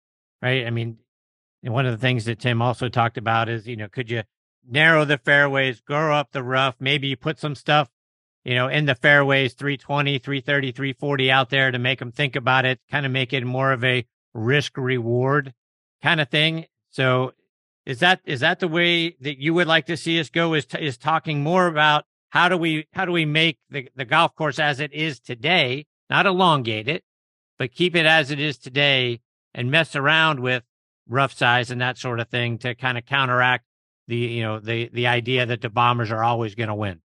right? 0.42 0.66
I 0.66 0.70
mean, 0.70 0.98
one 1.62 1.86
of 1.86 1.92
the 1.92 1.98
things 1.98 2.26
that 2.26 2.40
Tim 2.40 2.60
also 2.60 2.88
talked 2.88 3.16
about 3.16 3.48
is, 3.48 3.66
you 3.66 3.76
know, 3.76 3.88
could 3.88 4.10
you 4.10 4.24
narrow 4.68 5.04
the 5.04 5.18
fairways, 5.18 5.80
grow 5.80 6.14
up 6.14 6.32
the 6.32 6.42
rough, 6.42 6.76
maybe 6.78 7.08
you 7.08 7.16
put 7.16 7.38
some 7.38 7.54
stuff, 7.54 7.88
you 8.44 8.54
know, 8.54 8.68
in 8.68 8.84
the 8.84 8.94
fairways, 8.94 9.54
320, 9.54 10.18
330, 10.18 10.72
340 10.72 11.30
out 11.30 11.50
there 11.50 11.70
to 11.70 11.78
make 11.78 11.98
them 11.98 12.12
think 12.12 12.36
about 12.36 12.64
it, 12.64 12.78
kind 12.90 13.06
of 13.06 13.12
make 13.12 13.32
it 13.32 13.44
more 13.44 13.72
of 13.72 13.82
a 13.82 14.06
risk 14.34 14.76
reward 14.76 15.54
kind 16.02 16.20
of 16.20 16.28
thing. 16.28 16.66
So 16.90 17.32
is 17.86 18.00
that 18.00 18.20
is 18.24 18.40
that 18.40 18.60
the 18.60 18.68
way 18.68 19.16
that 19.20 19.38
you 19.38 19.54
would 19.54 19.66
like 19.66 19.86
to 19.86 19.96
see 19.96 20.20
us 20.20 20.28
go? 20.28 20.54
Is 20.54 20.66
is 20.78 20.96
talking 20.98 21.42
more 21.42 21.66
about 21.66 22.04
how 22.30 22.48
do 22.48 22.56
we 22.56 22.86
how 22.92 23.04
do 23.04 23.12
we 23.12 23.24
make 23.24 23.58
the, 23.70 23.88
the 23.96 24.04
golf 24.04 24.34
course 24.34 24.58
as 24.58 24.80
it 24.80 24.92
is 24.92 25.20
today, 25.20 25.86
not 26.10 26.26
elongate 26.26 26.88
it, 26.88 27.02
but 27.58 27.72
keep 27.72 27.96
it 27.96 28.06
as 28.06 28.30
it 28.30 28.40
is 28.40 28.58
today 28.58 29.20
and 29.54 29.70
mess 29.70 29.96
around 29.96 30.40
with 30.40 30.64
rough 31.08 31.32
size 31.32 31.70
and 31.70 31.80
that 31.80 31.98
sort 31.98 32.20
of 32.20 32.28
thing 32.28 32.58
to 32.58 32.74
kind 32.74 32.96
of 32.96 33.04
counteract 33.04 33.64
the 34.06 34.16
you 34.16 34.42
know 34.42 34.60
the 34.60 34.90
the 34.92 35.06
idea 35.06 35.46
that 35.46 35.62
the 35.62 35.70
bombers 35.70 36.10
are 36.10 36.22
always 36.22 36.54
going 36.54 36.68
to 36.68 36.74
win. 36.74 37.00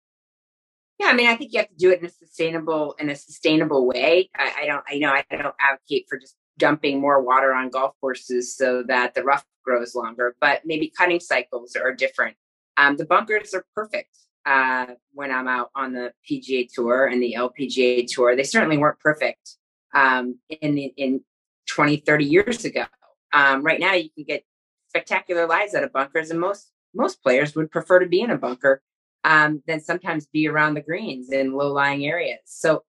Yeah, 0.98 1.08
I 1.08 1.14
mean, 1.14 1.28
I 1.28 1.36
think 1.36 1.52
you 1.52 1.60
have 1.60 1.68
to 1.68 1.76
do 1.76 1.90
it 1.90 2.00
in 2.00 2.06
a 2.06 2.10
sustainable 2.10 2.94
in 2.98 3.10
a 3.10 3.16
sustainable 3.16 3.86
way. 3.86 4.30
I, 4.34 4.62
I 4.62 4.66
don't, 4.66 4.84
I 4.88 4.98
know, 4.98 5.10
I 5.10 5.24
don't 5.30 5.54
advocate 5.60 6.06
for 6.08 6.18
just 6.18 6.36
dumping 6.58 7.00
more 7.00 7.22
water 7.22 7.52
on 7.52 7.68
golf 7.68 7.94
courses 8.00 8.56
so 8.56 8.82
that 8.84 9.14
the 9.14 9.22
rough 9.22 9.44
grows 9.62 9.94
longer, 9.94 10.34
but 10.40 10.62
maybe 10.64 10.90
cutting 10.96 11.20
cycles 11.20 11.76
are 11.76 11.92
different. 11.92 12.36
Um, 12.78 12.96
the 12.96 13.04
bunkers 13.04 13.52
are 13.52 13.66
perfect 13.74 14.16
uh, 14.46 14.86
when 15.12 15.30
I'm 15.30 15.48
out 15.48 15.70
on 15.74 15.92
the 15.92 16.12
PGA 16.28 16.68
Tour 16.72 17.06
and 17.06 17.22
the 17.22 17.34
LPGA 17.36 18.06
Tour. 18.06 18.36
They 18.36 18.44
certainly 18.44 18.78
weren't 18.78 19.00
perfect 19.00 19.56
um, 19.94 20.38
in 20.48 20.78
in 20.78 21.20
20, 21.68 21.98
30 21.98 22.24
years 22.24 22.64
ago. 22.64 22.84
Um, 23.32 23.62
right 23.62 23.80
now, 23.80 23.92
you 23.92 24.08
can 24.10 24.24
get 24.24 24.44
spectacular 24.88 25.46
lies 25.46 25.74
out 25.74 25.84
of 25.84 25.92
bunkers, 25.92 26.30
and 26.30 26.40
most 26.40 26.72
most 26.94 27.22
players 27.22 27.54
would 27.54 27.70
prefer 27.70 27.98
to 27.98 28.06
be 28.06 28.22
in 28.22 28.30
a 28.30 28.38
bunker 28.38 28.80
um, 29.26 29.60
than 29.66 29.80
sometimes 29.80 30.26
be 30.26 30.48
around 30.48 30.74
the 30.74 30.80
greens 30.80 31.30
in 31.32 31.52
low 31.52 31.72
lying 31.72 32.06
areas. 32.06 32.38
So, 32.44 32.84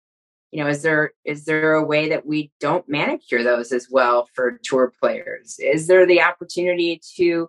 you 0.53 0.63
know, 0.63 0.69
is 0.69 0.83
there 0.83 1.13
is 1.25 1.47
there 1.47 1.73
a 1.73 1.85
way 1.85 2.11
that 2.11 2.27
we 2.27 2.53
don't 2.61 2.89
manicure 2.89 3.43
those 3.43 3.73
as 3.73 3.89
well 3.91 4.29
for 4.35 4.61
tour 4.63 4.93
players? 5.01 5.57
Is 5.59 5.87
there 5.87 6.07
the 6.07 6.23
opportunity 6.23 7.01
to 7.17 7.49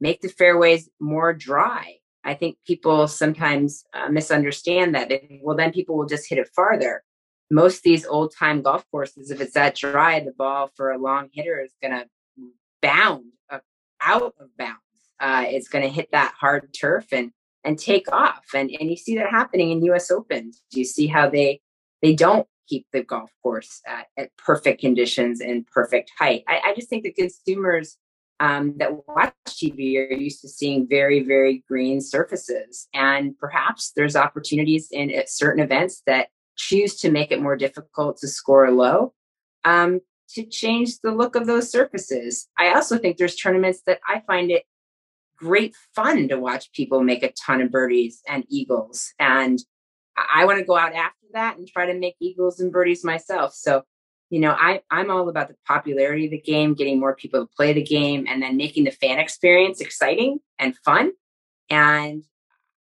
make 0.00 0.20
the 0.20 0.28
fairways 0.28 0.90
more 1.00 1.32
dry? 1.32 1.98
I 2.24 2.34
think 2.34 2.56
people 2.66 3.06
sometimes 3.06 3.84
uh, 3.94 4.08
misunderstand 4.08 4.94
that. 4.96 5.10
They, 5.10 5.40
well, 5.42 5.56
then 5.56 5.72
people 5.72 5.96
will 5.96 6.06
just 6.06 6.28
hit 6.28 6.38
it 6.38 6.48
farther. 6.56 7.04
Most 7.50 7.76
of 7.78 7.82
these 7.84 8.04
old 8.04 8.34
time 8.36 8.62
golf 8.62 8.84
courses, 8.90 9.30
if 9.30 9.40
it's 9.40 9.54
that 9.54 9.76
dry, 9.76 10.18
the 10.18 10.32
ball 10.36 10.70
for 10.74 10.90
a 10.90 10.98
long 10.98 11.28
hitter 11.32 11.60
is 11.60 11.72
going 11.80 11.94
to 11.94 12.06
bound 12.82 13.26
uh, 13.48 13.58
out 14.02 14.34
of 14.40 14.48
bounds. 14.58 14.80
Uh, 15.20 15.44
it's 15.46 15.68
going 15.68 15.84
to 15.84 15.90
hit 15.90 16.08
that 16.10 16.34
hard 16.40 16.74
turf 16.74 17.06
and 17.12 17.30
and 17.64 17.78
take 17.78 18.10
off. 18.12 18.44
And 18.54 18.70
and 18.78 18.90
you 18.90 18.96
see 18.96 19.16
that 19.16 19.30
happening 19.30 19.70
in 19.70 19.84
U.S. 19.86 20.10
Opens. 20.10 20.62
Do 20.70 20.78
you 20.78 20.86
see 20.86 21.06
how 21.06 21.28
they 21.28 21.60
they 22.02 22.14
don't 22.14 22.46
keep 22.68 22.86
the 22.92 23.02
golf 23.02 23.30
course 23.42 23.80
at, 23.86 24.06
at 24.16 24.36
perfect 24.36 24.80
conditions 24.80 25.40
and 25.40 25.66
perfect 25.66 26.10
height. 26.18 26.44
I, 26.48 26.60
I 26.66 26.74
just 26.74 26.88
think 26.88 27.04
that 27.04 27.14
consumers 27.14 27.98
um, 28.40 28.74
that 28.78 29.06
watch 29.06 29.32
TV 29.48 29.96
are 29.96 30.12
used 30.12 30.40
to 30.40 30.48
seeing 30.48 30.88
very, 30.88 31.22
very 31.22 31.62
green 31.68 32.00
surfaces. 32.00 32.88
And 32.92 33.38
perhaps 33.38 33.92
there's 33.94 34.16
opportunities 34.16 34.88
in 34.90 35.10
at 35.10 35.30
certain 35.30 35.62
events 35.62 36.02
that 36.06 36.28
choose 36.56 36.96
to 37.00 37.10
make 37.10 37.30
it 37.30 37.42
more 37.42 37.56
difficult 37.56 38.18
to 38.18 38.28
score 38.28 38.70
low 38.70 39.12
um, 39.64 40.00
to 40.30 40.44
change 40.44 41.00
the 41.00 41.12
look 41.12 41.36
of 41.36 41.46
those 41.46 41.70
surfaces. 41.70 42.48
I 42.58 42.74
also 42.74 42.98
think 42.98 43.16
there's 43.16 43.36
tournaments 43.36 43.82
that 43.86 44.00
I 44.06 44.22
find 44.26 44.50
it 44.50 44.64
great 45.44 45.76
fun 45.94 46.28
to 46.28 46.38
watch 46.38 46.72
people 46.72 47.02
make 47.02 47.22
a 47.22 47.32
ton 47.32 47.60
of 47.60 47.70
birdies 47.70 48.22
and 48.26 48.44
eagles. 48.48 49.12
And 49.18 49.58
I 50.16 50.44
want 50.46 50.58
to 50.58 50.64
go 50.64 50.76
out 50.76 50.94
after 50.94 51.26
that 51.32 51.58
and 51.58 51.68
try 51.68 51.86
to 51.86 51.94
make 51.94 52.16
eagles 52.20 52.60
and 52.60 52.72
birdies 52.72 53.04
myself. 53.04 53.52
So, 53.52 53.82
you 54.30 54.40
know, 54.40 54.52
I, 54.52 54.80
I'm 54.90 55.10
all 55.10 55.28
about 55.28 55.48
the 55.48 55.56
popularity 55.66 56.26
of 56.26 56.30
the 56.30 56.40
game, 56.40 56.74
getting 56.74 56.98
more 56.98 57.14
people 57.14 57.44
to 57.44 57.52
play 57.56 57.72
the 57.72 57.82
game, 57.82 58.26
and 58.28 58.42
then 58.42 58.56
making 58.56 58.84
the 58.84 58.90
fan 58.90 59.18
experience 59.18 59.80
exciting 59.80 60.38
and 60.58 60.76
fun. 60.78 61.12
And 61.68 62.24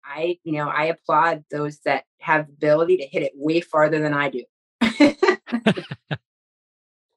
I, 0.05 0.37
you 0.43 0.53
know, 0.53 0.69
I 0.69 0.85
applaud 0.85 1.45
those 1.49 1.79
that 1.85 2.03
have 2.19 2.47
the 2.47 2.53
ability 2.53 2.97
to 2.97 3.07
hit 3.07 3.23
it 3.23 3.31
way 3.35 3.61
farther 3.61 3.99
than 3.99 4.13
I 4.13 4.29
do. 4.29 4.43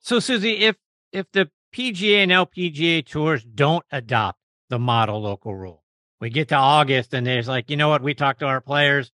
so, 0.00 0.18
Suzy, 0.18 0.58
if 0.58 0.76
if 1.12 1.30
the 1.32 1.50
PGA 1.74 2.22
and 2.22 2.32
LPGA 2.32 3.04
tours 3.04 3.44
don't 3.44 3.84
adopt 3.90 4.38
the 4.68 4.78
model 4.78 5.20
local 5.20 5.54
rule, 5.54 5.82
we 6.20 6.30
get 6.30 6.48
to 6.48 6.56
August 6.56 7.14
and 7.14 7.26
there's 7.26 7.48
like, 7.48 7.70
you 7.70 7.76
know 7.76 7.88
what? 7.88 8.02
We 8.02 8.14
talked 8.14 8.40
to 8.40 8.46
our 8.46 8.60
players, 8.60 9.10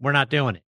we're 0.00 0.12
not 0.12 0.30
doing 0.30 0.56
it. 0.56 0.62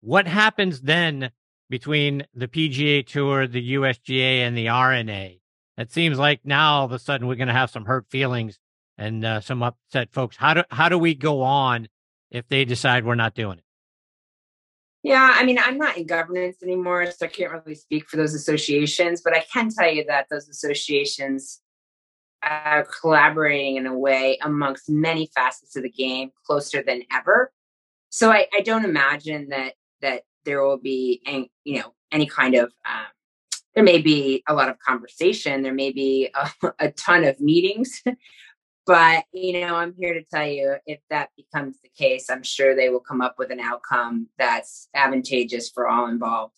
What 0.00 0.26
happens 0.26 0.80
then 0.80 1.30
between 1.70 2.26
the 2.34 2.48
PGA 2.48 3.06
Tour, 3.06 3.46
the 3.46 3.74
USGA, 3.74 4.40
and 4.40 4.56
the 4.56 4.68
R&A? 4.68 5.40
It 5.78 5.92
seems 5.92 6.18
like 6.18 6.40
now 6.44 6.74
all 6.74 6.84
of 6.84 6.92
a 6.92 6.98
sudden 6.98 7.26
we're 7.26 7.36
going 7.36 7.48
to 7.48 7.54
have 7.54 7.70
some 7.70 7.84
hurt 7.84 8.06
feelings 8.10 8.58
and 8.98 9.24
uh, 9.24 9.40
some 9.40 9.62
upset 9.62 10.12
folks. 10.12 10.36
How 10.36 10.54
do 10.54 10.62
how 10.70 10.88
do 10.88 10.98
we 10.98 11.14
go 11.14 11.42
on 11.42 11.88
if 12.30 12.46
they 12.48 12.64
decide 12.64 13.04
we're 13.04 13.14
not 13.14 13.34
doing 13.34 13.58
it? 13.58 13.64
Yeah, 15.02 15.34
I 15.34 15.44
mean, 15.44 15.58
I'm 15.58 15.78
not 15.78 15.96
in 15.96 16.06
governance 16.06 16.62
anymore, 16.62 17.10
so 17.10 17.26
I 17.26 17.28
can't 17.28 17.50
really 17.50 17.74
speak 17.74 18.08
for 18.08 18.16
those 18.16 18.34
associations, 18.34 19.20
but 19.20 19.34
I 19.34 19.44
can 19.52 19.70
tell 19.70 19.90
you 19.92 20.04
that 20.06 20.26
those 20.30 20.48
associations 20.48 21.60
are 22.42 22.86
collaborating 23.00 23.76
in 23.76 23.86
a 23.86 23.96
way 23.96 24.38
amongst 24.42 24.88
many 24.88 25.30
facets 25.34 25.76
of 25.76 25.82
the 25.82 25.90
game 25.90 26.30
closer 26.46 26.82
than 26.82 27.02
ever. 27.12 27.52
So 28.10 28.30
I, 28.30 28.46
I 28.54 28.60
don't 28.60 28.84
imagine 28.84 29.48
that 29.48 29.74
that 30.00 30.22
there 30.44 30.62
will 30.62 30.78
be 30.78 31.22
any, 31.26 31.50
you 31.64 31.80
know 31.80 31.94
any 32.10 32.26
kind 32.26 32.54
of 32.54 32.72
um, 32.88 33.06
there 33.74 33.84
may 33.84 34.02
be 34.02 34.42
a 34.48 34.54
lot 34.54 34.68
of 34.68 34.78
conversation, 34.78 35.62
there 35.62 35.72
may 35.72 35.92
be 35.92 36.28
a, 36.62 36.72
a 36.78 36.90
ton 36.92 37.24
of 37.24 37.40
meetings, 37.40 38.02
but 38.86 39.24
you 39.32 39.60
know 39.60 39.76
i'm 39.76 39.94
here 39.96 40.14
to 40.14 40.24
tell 40.24 40.46
you 40.46 40.74
if 40.86 40.98
that 41.10 41.30
becomes 41.36 41.76
the 41.82 41.88
case 41.96 42.28
i'm 42.28 42.42
sure 42.42 42.74
they 42.74 42.88
will 42.88 43.00
come 43.00 43.20
up 43.20 43.36
with 43.38 43.50
an 43.50 43.60
outcome 43.60 44.26
that's 44.38 44.88
advantageous 44.94 45.70
for 45.70 45.86
all 45.88 46.08
involved 46.08 46.54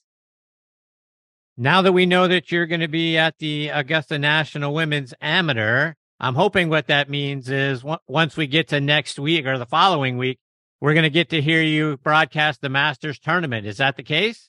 now 1.57 1.83
that 1.83 1.93
we 1.93 2.07
know 2.07 2.27
that 2.29 2.51
you're 2.51 2.67
going 2.67 2.81
to 2.81 2.89
be 2.89 3.17
at 3.17 3.39
the 3.39 3.69
augusta 3.69 4.19
national 4.19 4.75
women's 4.75 5.15
amateur 5.21 5.93
i'm 6.21 6.35
hoping 6.35 6.69
what 6.69 6.87
that 6.89 7.09
means 7.09 7.49
is 7.51 7.81
w- 7.81 7.99
once 8.09 8.37
we 8.37 8.47
get 8.47 8.69
to 8.69 8.81
next 8.81 9.19
week 9.19 9.47
or 9.47 9.59
the 9.59 9.67
following 9.67 10.17
week 10.19 10.39
we're 10.81 10.95
going 10.95 11.05
to 11.05 11.11
get 11.11 11.31
to 11.31 11.41
hear 11.41 11.63
you 11.63 11.97
broadcast 11.99 12.61
the 12.61 12.69
masters 12.69 13.19
tournament 13.19 13.67
is 13.67 13.79
that 13.79 13.97
the 13.97 14.03
case 14.03 14.49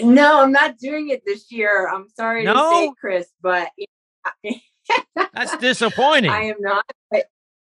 no 0.00 0.42
i'm 0.42 0.52
not 0.52 0.78
doing 0.78 1.10
it 1.10 1.22
this 1.26 1.52
year 1.52 1.88
i'm 1.88 2.08
sorry 2.16 2.44
no? 2.44 2.54
to 2.54 2.86
say 2.86 2.92
chris 3.00 3.28
but 3.42 3.68
That's 5.34 5.56
disappointing. 5.58 6.30
I 6.30 6.44
am 6.44 6.56
not. 6.60 6.84
But, 7.10 7.26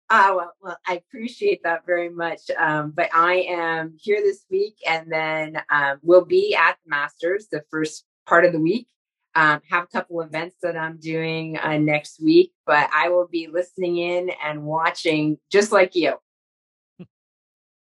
uh, 0.09 0.33
well, 0.35 0.53
well, 0.61 0.77
I 0.87 0.95
appreciate 0.95 1.63
that 1.63 1.85
very 1.85 2.09
much. 2.09 2.49
Um, 2.57 2.91
but 2.91 3.09
I 3.13 3.45
am 3.49 3.95
here 3.99 4.21
this 4.21 4.45
week, 4.49 4.77
and 4.87 5.11
then 5.11 5.61
um, 5.69 5.99
we'll 6.01 6.25
be 6.25 6.55
at 6.55 6.77
the 6.83 6.89
Masters 6.89 7.47
the 7.51 7.63
first 7.69 8.05
part 8.25 8.45
of 8.45 8.53
the 8.53 8.59
week. 8.59 8.87
Um, 9.35 9.61
have 9.69 9.83
a 9.83 9.87
couple 9.87 10.21
events 10.21 10.55
that 10.63 10.77
I'm 10.77 10.97
doing 10.97 11.57
uh, 11.57 11.77
next 11.77 12.21
week, 12.23 12.53
but 12.65 12.89
I 12.93 13.09
will 13.09 13.27
be 13.27 13.47
listening 13.47 13.97
in 13.97 14.31
and 14.43 14.63
watching 14.63 15.37
just 15.51 15.71
like 15.71 15.93
you. 15.93 16.13
All 16.99 17.05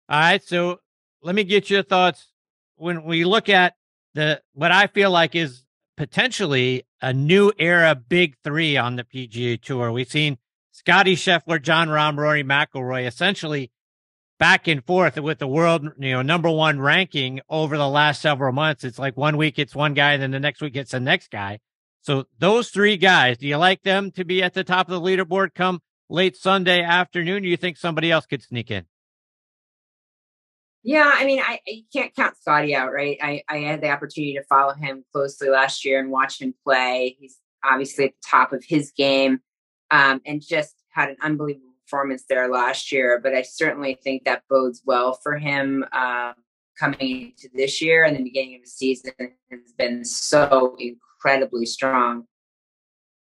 right. 0.09 0.43
So 0.43 0.79
let 1.21 1.33
me 1.33 1.43
get 1.43 1.69
your 1.69 1.83
thoughts 1.83 2.27
when 2.75 3.03
we 3.03 3.23
look 3.23 3.49
at 3.49 3.75
the 4.15 4.41
what 4.53 4.71
I 4.71 4.87
feel 4.87 5.11
like 5.11 5.33
is 5.35 5.63
potentially 5.95 6.85
a 7.01 7.13
new 7.13 7.51
era 7.57 7.95
big 7.95 8.35
three 8.43 8.75
on 8.77 8.95
the 8.95 9.03
PGA 9.03 9.61
Tour. 9.61 9.91
We've 9.91 10.09
seen 10.09 10.37
Scotty 10.75 11.15
Scheffler, 11.15 11.61
Jon 11.61 11.87
Rahm, 11.87 12.17
Rory 12.17 12.43
McIlroy 12.43 13.07
essentially 13.07 13.71
back 14.39 14.67
and 14.67 14.83
forth 14.83 15.17
with 15.17 15.39
the 15.39 15.47
world, 15.47 15.87
you 15.97 16.11
know, 16.11 16.21
number 16.21 16.51
one 16.51 16.81
ranking 16.81 17.39
over 17.49 17.77
the 17.77 17.87
last 17.87 18.21
several 18.21 18.51
months. 18.51 18.83
It's 18.83 18.99
like 18.99 19.15
one 19.15 19.37
week 19.37 19.57
it's 19.57 19.73
one 19.73 19.93
guy, 19.93 20.11
and 20.11 20.21
then 20.21 20.31
the 20.31 20.39
next 20.41 20.61
week 20.61 20.75
it's 20.75 20.91
the 20.91 20.99
next 20.99 21.31
guy. 21.31 21.59
So 22.01 22.25
those 22.39 22.71
three 22.71 22.97
guys, 22.97 23.37
do 23.37 23.47
you 23.47 23.55
like 23.55 23.83
them 23.83 24.11
to 24.11 24.25
be 24.25 24.43
at 24.43 24.53
the 24.53 24.65
top 24.65 24.89
of 24.89 25.01
the 25.01 25.09
leaderboard 25.09 25.53
come 25.55 25.79
late 26.09 26.35
Sunday 26.35 26.83
afternoon? 26.83 27.43
do 27.43 27.47
you 27.47 27.55
think 27.55 27.77
somebody 27.77 28.11
else 28.11 28.25
could 28.25 28.43
sneak 28.43 28.69
in? 28.69 28.83
Yeah, 30.83 31.09
I 31.09 31.25
mean, 31.25 31.39
I, 31.39 31.61
I 31.65 31.83
can't 31.93 32.13
count 32.13 32.35
Scotty 32.35 32.75
out, 32.75 32.91
right? 32.91 33.17
I, 33.21 33.43
I 33.47 33.59
had 33.59 33.79
the 33.79 33.91
opportunity 33.91 34.33
to 34.33 34.43
follow 34.43 34.73
him 34.73 35.05
closely 35.13 35.47
last 35.47 35.85
year 35.85 36.01
and 36.01 36.11
watch 36.11 36.41
him 36.41 36.53
play. 36.65 37.15
He's 37.17 37.37
obviously 37.63 38.07
at 38.07 38.11
the 38.11 38.29
top 38.29 38.51
of 38.51 38.65
his 38.67 38.91
game 38.91 39.39
um, 39.91 40.21
and 40.25 40.41
just 40.45 40.75
had 40.89 41.09
an 41.09 41.17
unbelievable 41.21 41.73
performance 41.85 42.25
there 42.27 42.49
last 42.49 42.91
year. 42.91 43.19
But 43.21 43.33
I 43.33 43.41
certainly 43.41 43.97
think 44.03 44.23
that 44.25 44.43
bodes 44.49 44.81
well 44.85 45.19
for 45.21 45.37
him 45.37 45.85
uh, 45.91 46.33
coming 46.77 47.33
into 47.33 47.49
this 47.53 47.81
year 47.81 48.03
and 48.03 48.17
the 48.17 48.23
beginning 48.23 48.55
of 48.55 48.61
the 48.61 48.69
season 48.69 49.13
has 49.19 49.73
been 49.77 50.03
so 50.03 50.75
incredibly 50.79 51.65
strong. 51.65 52.25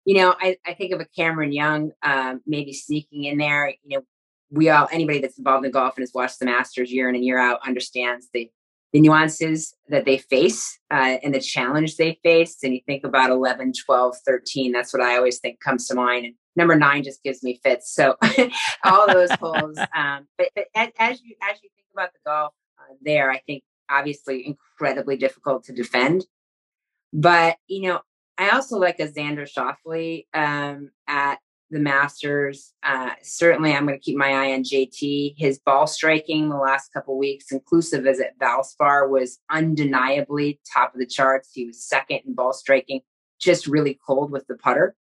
You 0.05 0.17
know, 0.17 0.35
I, 0.39 0.57
I 0.67 0.75
think 0.75 0.93
of 0.93 1.01
a 1.01 1.07
Cameron 1.17 1.53
Young 1.53 1.93
um, 2.03 2.43
maybe 2.47 2.73
sneaking 2.73 3.25
in 3.25 3.39
there. 3.39 3.69
You 3.85 3.99
know, 3.99 4.05
we 4.51 4.69
all 4.69 4.89
anybody 4.93 5.21
that's 5.21 5.39
involved 5.39 5.65
in 5.65 5.73
golf 5.73 5.97
and 5.97 6.03
has 6.03 6.13
watched 6.15 6.39
the 6.39 6.45
Masters 6.45 6.93
year 6.93 7.09
in 7.09 7.15
and 7.15 7.25
year 7.25 7.39
out 7.39 7.61
understands 7.67 8.29
the 8.33 8.51
the 8.93 9.01
nuances 9.01 9.75
that 9.89 10.05
they 10.05 10.19
face 10.19 10.79
uh, 10.93 11.17
and 11.25 11.35
the 11.35 11.41
challenge 11.41 11.97
they 11.97 12.17
face. 12.23 12.59
And 12.63 12.73
you 12.73 12.81
think 12.87 13.03
about 13.05 13.31
11, 13.31 13.73
12, 13.85 14.15
13, 14.25 14.71
that's 14.71 14.93
what 14.93 15.03
I 15.03 15.17
always 15.17 15.41
think 15.41 15.59
comes 15.59 15.89
to 15.89 15.97
mind. 15.97 16.27
And 16.27 16.35
number 16.57 16.77
nine 16.77 17.03
just 17.03 17.23
gives 17.23 17.43
me 17.43 17.61
fits. 17.63 17.93
So 17.93 18.17
all 18.85 19.07
those 19.07 19.31
holes. 19.41 19.79
Um, 19.95 20.27
but, 20.39 20.49
but 20.55 20.67
as, 20.75 20.91
as, 20.99 21.23
you 21.23 21.37
as 21.43 21.59
you 21.63 21.69
think 21.75 21.87
about 21.93 22.13
the 22.13 22.21
golf 22.25 22.53
uh, 22.79 22.95
there, 23.03 23.31
I 23.31 23.39
think 23.47 23.65
obviously 23.91 24.47
incredibly 24.47 25.17
difficult 25.17 25.65
to 25.65 25.73
defend. 25.73 26.27
But 27.13 27.57
you 27.69 27.89
know, 27.89 28.01
I 28.39 28.51
also 28.51 28.79
like 28.79 28.99
a 28.99 29.09
Xander 29.09 29.49
Schauffele 29.49 30.27
um, 30.35 30.91
at 31.07 31.39
the 31.71 31.79
Masters. 31.79 32.73
Uh, 32.83 33.11
certainly, 33.23 33.73
I'm 33.73 33.87
going 33.87 33.99
to 33.99 34.05
keep 34.05 34.17
my 34.17 34.31
eye 34.31 34.53
on 34.53 34.63
JT. 34.63 35.35
His 35.37 35.59
ball 35.59 35.87
striking 35.87 36.49
the 36.49 36.57
last 36.57 36.93
couple 36.93 37.19
weeks, 37.19 37.53
inclusive 37.53 38.07
as 38.07 38.21
at 38.21 38.39
Valspar, 38.39 39.09
was 39.09 39.39
undeniably 39.51 40.61
top 40.73 40.95
of 40.95 41.01
the 41.01 41.07
charts. 41.07 41.51
He 41.53 41.67
was 41.67 41.85
second 41.85 42.21
in 42.27 42.35
ball 42.35 42.53
striking, 42.53 43.01
just 43.41 43.67
really 43.67 43.99
cold 44.07 44.31
with 44.31 44.47
the 44.47 44.57
putter. 44.57 44.97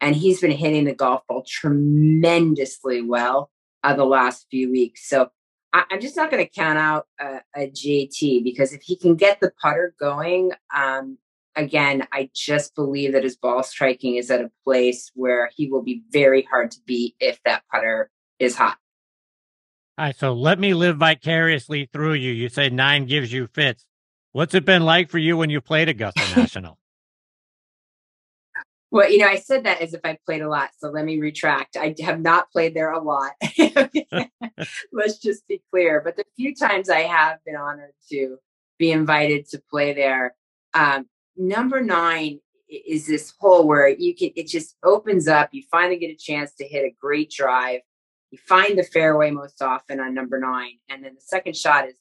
And 0.00 0.14
he's 0.14 0.40
been 0.40 0.52
hitting 0.52 0.84
the 0.84 0.94
golf 0.94 1.22
ball 1.28 1.44
tremendously 1.46 3.02
well 3.02 3.50
uh, 3.82 3.94
the 3.94 4.04
last 4.04 4.46
few 4.50 4.70
weeks. 4.70 5.08
So 5.08 5.30
I, 5.72 5.84
am 5.90 6.00
just 6.00 6.16
not 6.16 6.30
going 6.30 6.44
to 6.44 6.50
count 6.50 6.78
out 6.78 7.06
a, 7.20 7.40
a, 7.54 7.70
JT 7.70 8.42
because 8.44 8.72
if 8.72 8.82
he 8.82 8.96
can 8.96 9.16
get 9.16 9.40
the 9.40 9.52
putter 9.60 9.94
going, 10.00 10.52
um, 10.74 11.18
again, 11.56 12.06
I 12.12 12.30
just 12.34 12.74
believe 12.74 13.12
that 13.12 13.24
his 13.24 13.36
ball 13.36 13.62
striking 13.62 14.16
is 14.16 14.30
at 14.30 14.40
a 14.40 14.50
place 14.64 15.10
where 15.14 15.50
he 15.54 15.68
will 15.68 15.82
be 15.82 16.02
very 16.10 16.42
hard 16.42 16.70
to 16.70 16.78
beat 16.86 17.16
if 17.20 17.42
that 17.44 17.64
putter 17.70 18.10
is 18.38 18.56
hot. 18.56 18.78
All 19.98 20.06
right, 20.06 20.16
so 20.16 20.32
let 20.32 20.60
me 20.60 20.74
live 20.74 20.96
vicariously 20.96 21.88
through 21.92 22.14
you. 22.14 22.30
You 22.30 22.48
say 22.48 22.70
nine 22.70 23.06
gives 23.06 23.32
you 23.32 23.48
fits. 23.48 23.84
What's 24.32 24.54
it 24.54 24.64
been 24.64 24.84
like 24.84 25.10
for 25.10 25.18
you 25.18 25.36
when 25.36 25.50
you 25.50 25.60
played 25.60 25.88
Augusta 25.88 26.22
National? 26.36 26.77
Well, 28.90 29.10
you 29.10 29.18
know, 29.18 29.26
I 29.26 29.36
said 29.36 29.64
that 29.64 29.82
as 29.82 29.92
if 29.92 30.00
I 30.04 30.18
played 30.24 30.40
a 30.40 30.48
lot. 30.48 30.70
So 30.78 30.88
let 30.88 31.04
me 31.04 31.18
retract. 31.18 31.76
I 31.76 31.94
have 32.00 32.20
not 32.20 32.50
played 32.50 32.74
there 32.74 32.92
a 32.92 33.02
lot. 33.02 33.32
Let's 34.92 35.18
just 35.18 35.46
be 35.46 35.62
clear. 35.70 36.00
But 36.02 36.16
the 36.16 36.24
few 36.36 36.54
times 36.54 36.88
I 36.88 37.00
have 37.00 37.38
been 37.44 37.56
honored 37.56 37.92
to 38.10 38.38
be 38.78 38.90
invited 38.90 39.46
to 39.50 39.62
play 39.70 39.92
there, 39.92 40.34
um, 40.72 41.06
number 41.36 41.82
nine 41.82 42.40
is 42.68 43.06
this 43.06 43.34
hole 43.38 43.66
where 43.66 43.88
you 43.88 44.14
can, 44.14 44.30
it 44.36 44.46
just 44.46 44.76
opens 44.82 45.28
up. 45.28 45.50
You 45.52 45.62
finally 45.70 45.98
get 45.98 46.10
a 46.10 46.16
chance 46.16 46.54
to 46.54 46.66
hit 46.66 46.84
a 46.84 46.94
great 46.98 47.30
drive. 47.30 47.80
You 48.30 48.38
find 48.38 48.78
the 48.78 48.82
fairway 48.82 49.30
most 49.30 49.60
often 49.60 50.00
on 50.00 50.14
number 50.14 50.38
nine. 50.38 50.78
And 50.88 51.04
then 51.04 51.14
the 51.14 51.20
second 51.20 51.56
shot 51.56 51.88
is 51.88 51.94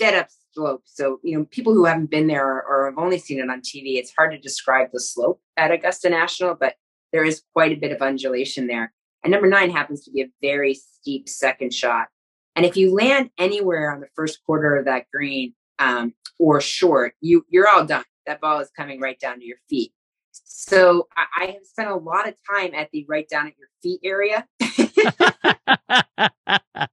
dead 0.00 0.14
up 0.14 0.28
slope. 0.52 0.82
So, 0.86 1.20
you 1.22 1.38
know, 1.38 1.44
people 1.50 1.74
who 1.74 1.84
haven't 1.84 2.10
been 2.10 2.26
there 2.26 2.44
or, 2.44 2.64
or, 2.64 2.86
have 2.86 2.98
only 2.98 3.18
seen 3.18 3.38
it 3.38 3.50
on 3.50 3.60
TV, 3.60 3.98
it's 3.98 4.12
hard 4.16 4.32
to 4.32 4.38
describe 4.38 4.88
the 4.92 4.98
slope 4.98 5.40
at 5.56 5.70
Augusta 5.70 6.08
National, 6.08 6.54
but 6.54 6.74
there 7.12 7.22
is 7.22 7.42
quite 7.52 7.72
a 7.72 7.80
bit 7.80 7.92
of 7.92 8.00
undulation 8.00 8.66
there. 8.66 8.92
And 9.22 9.30
number 9.30 9.46
nine 9.46 9.70
happens 9.70 10.02
to 10.04 10.10
be 10.10 10.22
a 10.22 10.30
very 10.40 10.74
steep 10.74 11.28
second 11.28 11.74
shot. 11.74 12.08
And 12.56 12.64
if 12.64 12.76
you 12.76 12.94
land 12.94 13.30
anywhere 13.38 13.92
on 13.92 14.00
the 14.00 14.08
first 14.16 14.42
quarter 14.44 14.76
of 14.76 14.86
that 14.86 15.04
green 15.12 15.54
um, 15.78 16.14
or 16.38 16.60
short, 16.60 17.14
you 17.20 17.44
you're 17.48 17.68
all 17.68 17.84
done. 17.84 18.04
That 18.26 18.40
ball 18.40 18.60
is 18.60 18.70
coming 18.76 19.00
right 19.00 19.20
down 19.20 19.40
to 19.40 19.44
your 19.44 19.58
feet. 19.68 19.92
So 20.32 21.08
I, 21.16 21.42
I 21.42 21.46
have 21.46 21.64
spent 21.64 21.90
a 21.90 21.96
lot 21.96 22.26
of 22.26 22.34
time 22.50 22.74
at 22.74 22.90
the 22.92 23.04
right 23.08 23.28
down 23.28 23.46
at 23.46 23.54
your 23.58 23.68
feet 23.82 24.00
area. 24.02 24.46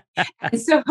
and 0.42 0.60
so 0.60 0.82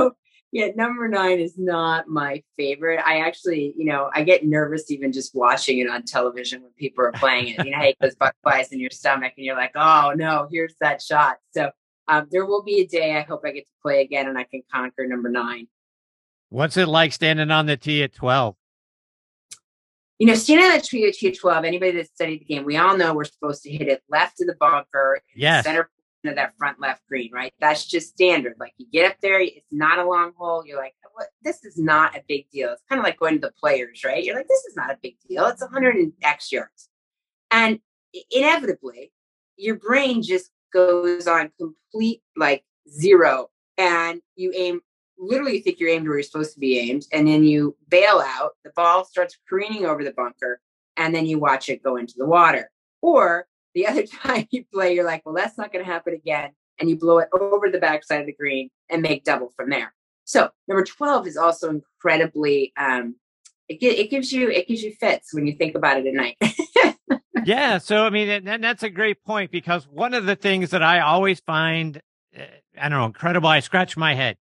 yeah, 0.54 0.68
number 0.76 1.08
nine 1.08 1.40
is 1.40 1.58
not 1.58 2.08
my 2.08 2.44
favorite. 2.58 3.02
I 3.04 3.22
actually, 3.22 3.74
you 3.76 3.86
know, 3.86 4.12
I 4.14 4.22
get 4.22 4.46
nervous 4.46 4.92
even 4.92 5.12
just 5.12 5.34
watching 5.34 5.80
it 5.80 5.90
on 5.90 6.04
television 6.04 6.62
when 6.62 6.72
people 6.74 7.04
are 7.04 7.12
playing 7.12 7.48
it. 7.48 7.66
You 7.66 7.72
know, 7.72 7.80
hey, 7.80 7.96
those 8.00 8.16
butterflies 8.16 8.72
in 8.72 8.80
your 8.80 8.92
stomach, 8.92 9.34
and 9.36 9.46
you're 9.46 9.56
like, 9.56 9.72
oh 9.76 10.14
no, 10.16 10.48
here's 10.52 10.76
that 10.80 11.02
shot. 11.02 11.38
So 11.56 11.72
um, 12.08 12.28
there 12.32 12.46
will 12.46 12.62
be 12.62 12.82
a 12.82 12.88
day 12.88 13.18
I 13.18 13.22
hope 13.22 13.42
I 13.44 13.52
get 13.52 13.66
to 13.66 13.72
play 13.82 14.02
again 14.02 14.28
and 14.28 14.38
I 14.38 14.44
can 14.44 14.62
conquer 14.72 15.08
number 15.08 15.28
nine. 15.28 15.68
What's 16.50 16.78
it 16.78 16.88
like 16.88 17.14
standing 17.14 17.50
on 17.50 17.66
the 17.66 17.76
tee 17.76 18.04
at 18.04 18.14
12? 18.14 18.56
You 20.20 20.28
know, 20.28 20.36
standing 20.36 20.68
on 20.68 20.78
the 20.78 20.82
tee 20.82 21.08
at 21.08 21.36
12, 21.36 21.66
anybody 21.66 21.94
that 21.94 22.08
studied 22.10 22.42
the 22.42 22.46
game, 22.46 22.64
we 22.64 22.78
all 22.78 22.96
know 22.96 23.16
we're 23.16 23.24
supposed 23.24 23.64
to 23.64 23.72
hit 23.72 23.88
it 23.88 24.04
left 24.08 24.40
of 24.40 24.48
the 24.48 24.56
bunker, 24.60 25.20
yes. 25.36 25.66
center 25.66 25.90
of 26.30 26.36
that 26.36 26.58
front 26.58 26.80
left 26.80 27.02
green, 27.08 27.32
right? 27.32 27.54
That's 27.60 27.86
just 27.86 28.10
standard. 28.10 28.56
Like 28.60 28.74
you 28.78 28.88
get 28.92 29.12
up 29.12 29.18
there, 29.22 29.40
it's 29.42 29.72
not 29.72 30.00
a 30.00 30.08
long 30.08 30.34
hole. 30.38 30.66
You're 30.66 30.78
like, 30.78 30.96
what? 31.14 31.28
This 31.44 31.64
is 31.64 31.78
not 31.78 32.16
a 32.16 32.24
big 32.28 32.50
deal. 32.52 32.72
It's 32.72 32.84
kind 32.90 33.00
of 33.00 33.06
like 33.06 33.20
going 33.20 33.36
to 33.36 33.40
the 33.40 33.54
players, 33.60 34.04
right? 34.04 34.24
You're 34.24 34.36
like, 34.36 34.48
this 34.48 34.66
is 34.66 34.76
not 34.76 34.92
a 34.92 34.98
big 35.02 35.16
deal. 35.28 35.46
It's 35.46 35.62
100 35.62 35.96
and 35.96 36.14
X 36.22 36.52
yards. 36.52 36.90
And 37.52 37.80
inevitably, 38.32 39.12
your 39.58 39.76
brain 39.76 40.22
just 40.22 40.50
goes 40.74 41.28
on 41.28 41.52
complete 41.60 42.22
like 42.36 42.64
zero 42.90 43.50
and 43.78 44.22
you 44.36 44.52
aim 44.56 44.82
literally 45.20 45.58
you 45.58 45.62
think 45.62 45.80
you're 45.80 45.90
aimed 45.90 46.08
where 46.08 46.18
you're 46.18 46.24
supposed 46.24 46.54
to 46.54 46.60
be 46.60 46.80
aimed 46.80 47.06
and 47.14 47.28
then 47.28 47.44
you 47.44 47.76
bail 47.90 48.22
out 48.26 48.54
the 48.64 48.72
ball 48.76 49.06
starts 49.06 49.38
careening 49.48 49.86
over 49.86 50.04
the 50.04 50.12
bunker 50.14 50.60
and 50.98 51.14
then 51.14 51.28
you 51.28 51.38
watch 51.38 51.70
it 51.70 51.84
go 51.84 51.96
into 51.98 52.16
the 52.18 52.26
water 52.26 52.72
or 53.02 53.46
the 53.74 53.88
other 53.88 54.06
time 54.06 54.48
you 54.52 54.66
play, 54.74 54.96
you're 54.96 55.06
like, 55.06 55.26
well, 55.26 55.36
that's 55.36 55.58
not 55.58 55.72
going 55.72 55.84
to 55.86 55.92
happen 55.92 56.14
again. 56.14 56.52
And 56.80 56.90
you 56.90 56.98
blow 56.98 57.20
it 57.20 57.30
over 57.34 57.70
the 57.70 57.78
backside 57.78 58.22
of 58.22 58.26
the 58.26 58.34
green 58.34 58.70
and 58.90 59.02
make 59.02 59.24
double 59.24 59.52
from 59.56 59.70
there. 59.70 59.94
So 60.26 60.50
number 60.68 60.84
12 60.84 61.28
is 61.28 61.38
also 61.38 61.70
incredibly, 61.70 62.74
um, 62.78 63.16
it, 63.70 63.82
it 63.82 64.10
gives 64.10 64.32
you, 64.32 64.50
it 64.50 64.68
gives 64.68 64.82
you 64.82 64.94
fits 65.00 65.34
when 65.34 65.46
you 65.46 65.54
think 65.54 65.76
about 65.76 65.98
it 66.00 66.08
at 66.08 66.14
night. 66.14 66.38
yeah. 67.46 67.78
So, 67.78 68.06
I 68.06 68.10
mean, 68.10 68.30
and 68.30 68.64
that's 68.64 68.84
a 68.84 68.90
great 68.90 69.24
point 69.24 69.52
because 69.52 69.88
one 69.88 70.14
of 70.14 70.26
the 70.26 70.36
things 70.36 70.72
that 70.72 70.82
I 70.82 71.00
always 71.02 71.42
find, 71.42 72.02
eh, 72.34 72.46
I 72.80 72.90
don't 72.90 73.00
know, 73.00 73.06
incredible, 73.06 73.50
I 73.50 73.60
scratch 73.60 73.96
my 73.96 74.16
head. 74.16 74.38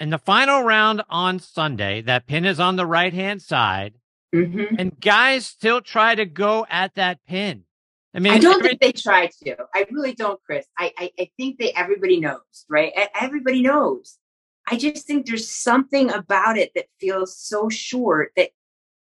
In 0.00 0.10
the 0.10 0.18
final 0.18 0.62
round 0.62 1.02
on 1.08 1.38
Sunday, 1.38 2.00
that 2.02 2.26
pin 2.26 2.44
is 2.44 2.58
on 2.58 2.74
the 2.76 2.86
right 2.86 3.12
hand 3.12 3.40
side, 3.40 3.94
mm-hmm. 4.34 4.74
and 4.78 4.98
guys 4.98 5.46
still 5.46 5.80
try 5.80 6.14
to 6.14 6.24
go 6.24 6.66
at 6.68 6.94
that 6.96 7.20
pin. 7.24 7.64
I 8.14 8.18
mean, 8.20 8.32
I 8.32 8.38
don't 8.38 8.56
every- 8.56 8.68
think 8.68 8.80
they 8.80 8.92
try 8.92 9.30
to. 9.44 9.56
I 9.74 9.86
really 9.90 10.14
don't, 10.14 10.42
Chris. 10.44 10.66
I, 10.78 10.92
I, 10.98 11.10
I 11.18 11.30
think 11.38 11.58
that 11.58 11.78
everybody 11.78 12.20
knows, 12.20 12.66
right? 12.68 12.92
Everybody 13.18 13.62
knows. 13.62 14.18
I 14.68 14.76
just 14.76 15.06
think 15.06 15.26
there's 15.26 15.50
something 15.50 16.10
about 16.10 16.58
it 16.58 16.72
that 16.74 16.86
feels 17.00 17.36
so 17.36 17.68
short 17.68 18.32
that 18.36 18.50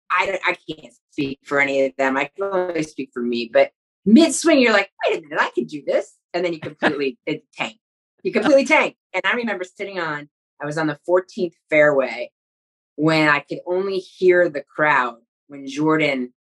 I, 0.10 0.40
I 0.46 0.56
can't 0.70 0.94
speak 1.12 1.40
for 1.44 1.60
any 1.60 1.86
of 1.86 1.94
them. 1.98 2.18
I 2.18 2.30
can 2.36 2.46
only 2.46 2.84
speak 2.84 3.12
for 3.14 3.22
me. 3.22 3.50
But 3.52 3.72
mid 4.06 4.34
swing, 4.34 4.60
you're 4.60 4.74
like, 4.74 4.90
wait 5.06 5.20
a 5.20 5.22
minute, 5.22 5.40
I 5.40 5.50
can 5.50 5.66
do 5.66 5.84
this. 5.86 6.16
And 6.34 6.44
then 6.44 6.54
you 6.54 6.60
completely 6.60 7.18
tank. 7.54 7.78
You 8.24 8.32
completely 8.32 8.66
tank. 8.66 8.96
And 9.14 9.22
I 9.26 9.34
remember 9.34 9.64
sitting 9.64 10.00
on, 10.00 10.30
I 10.62 10.66
was 10.66 10.78
on 10.78 10.88
the 10.88 10.98
14th 11.08 11.54
fairway 11.70 12.32
when 12.96 13.28
I 13.28 13.40
could 13.40 13.60
only 13.68 14.00
hear 14.00 14.50
the 14.50 14.64
crowd 14.64 15.18
when 15.48 15.68
Jordan 15.68 16.34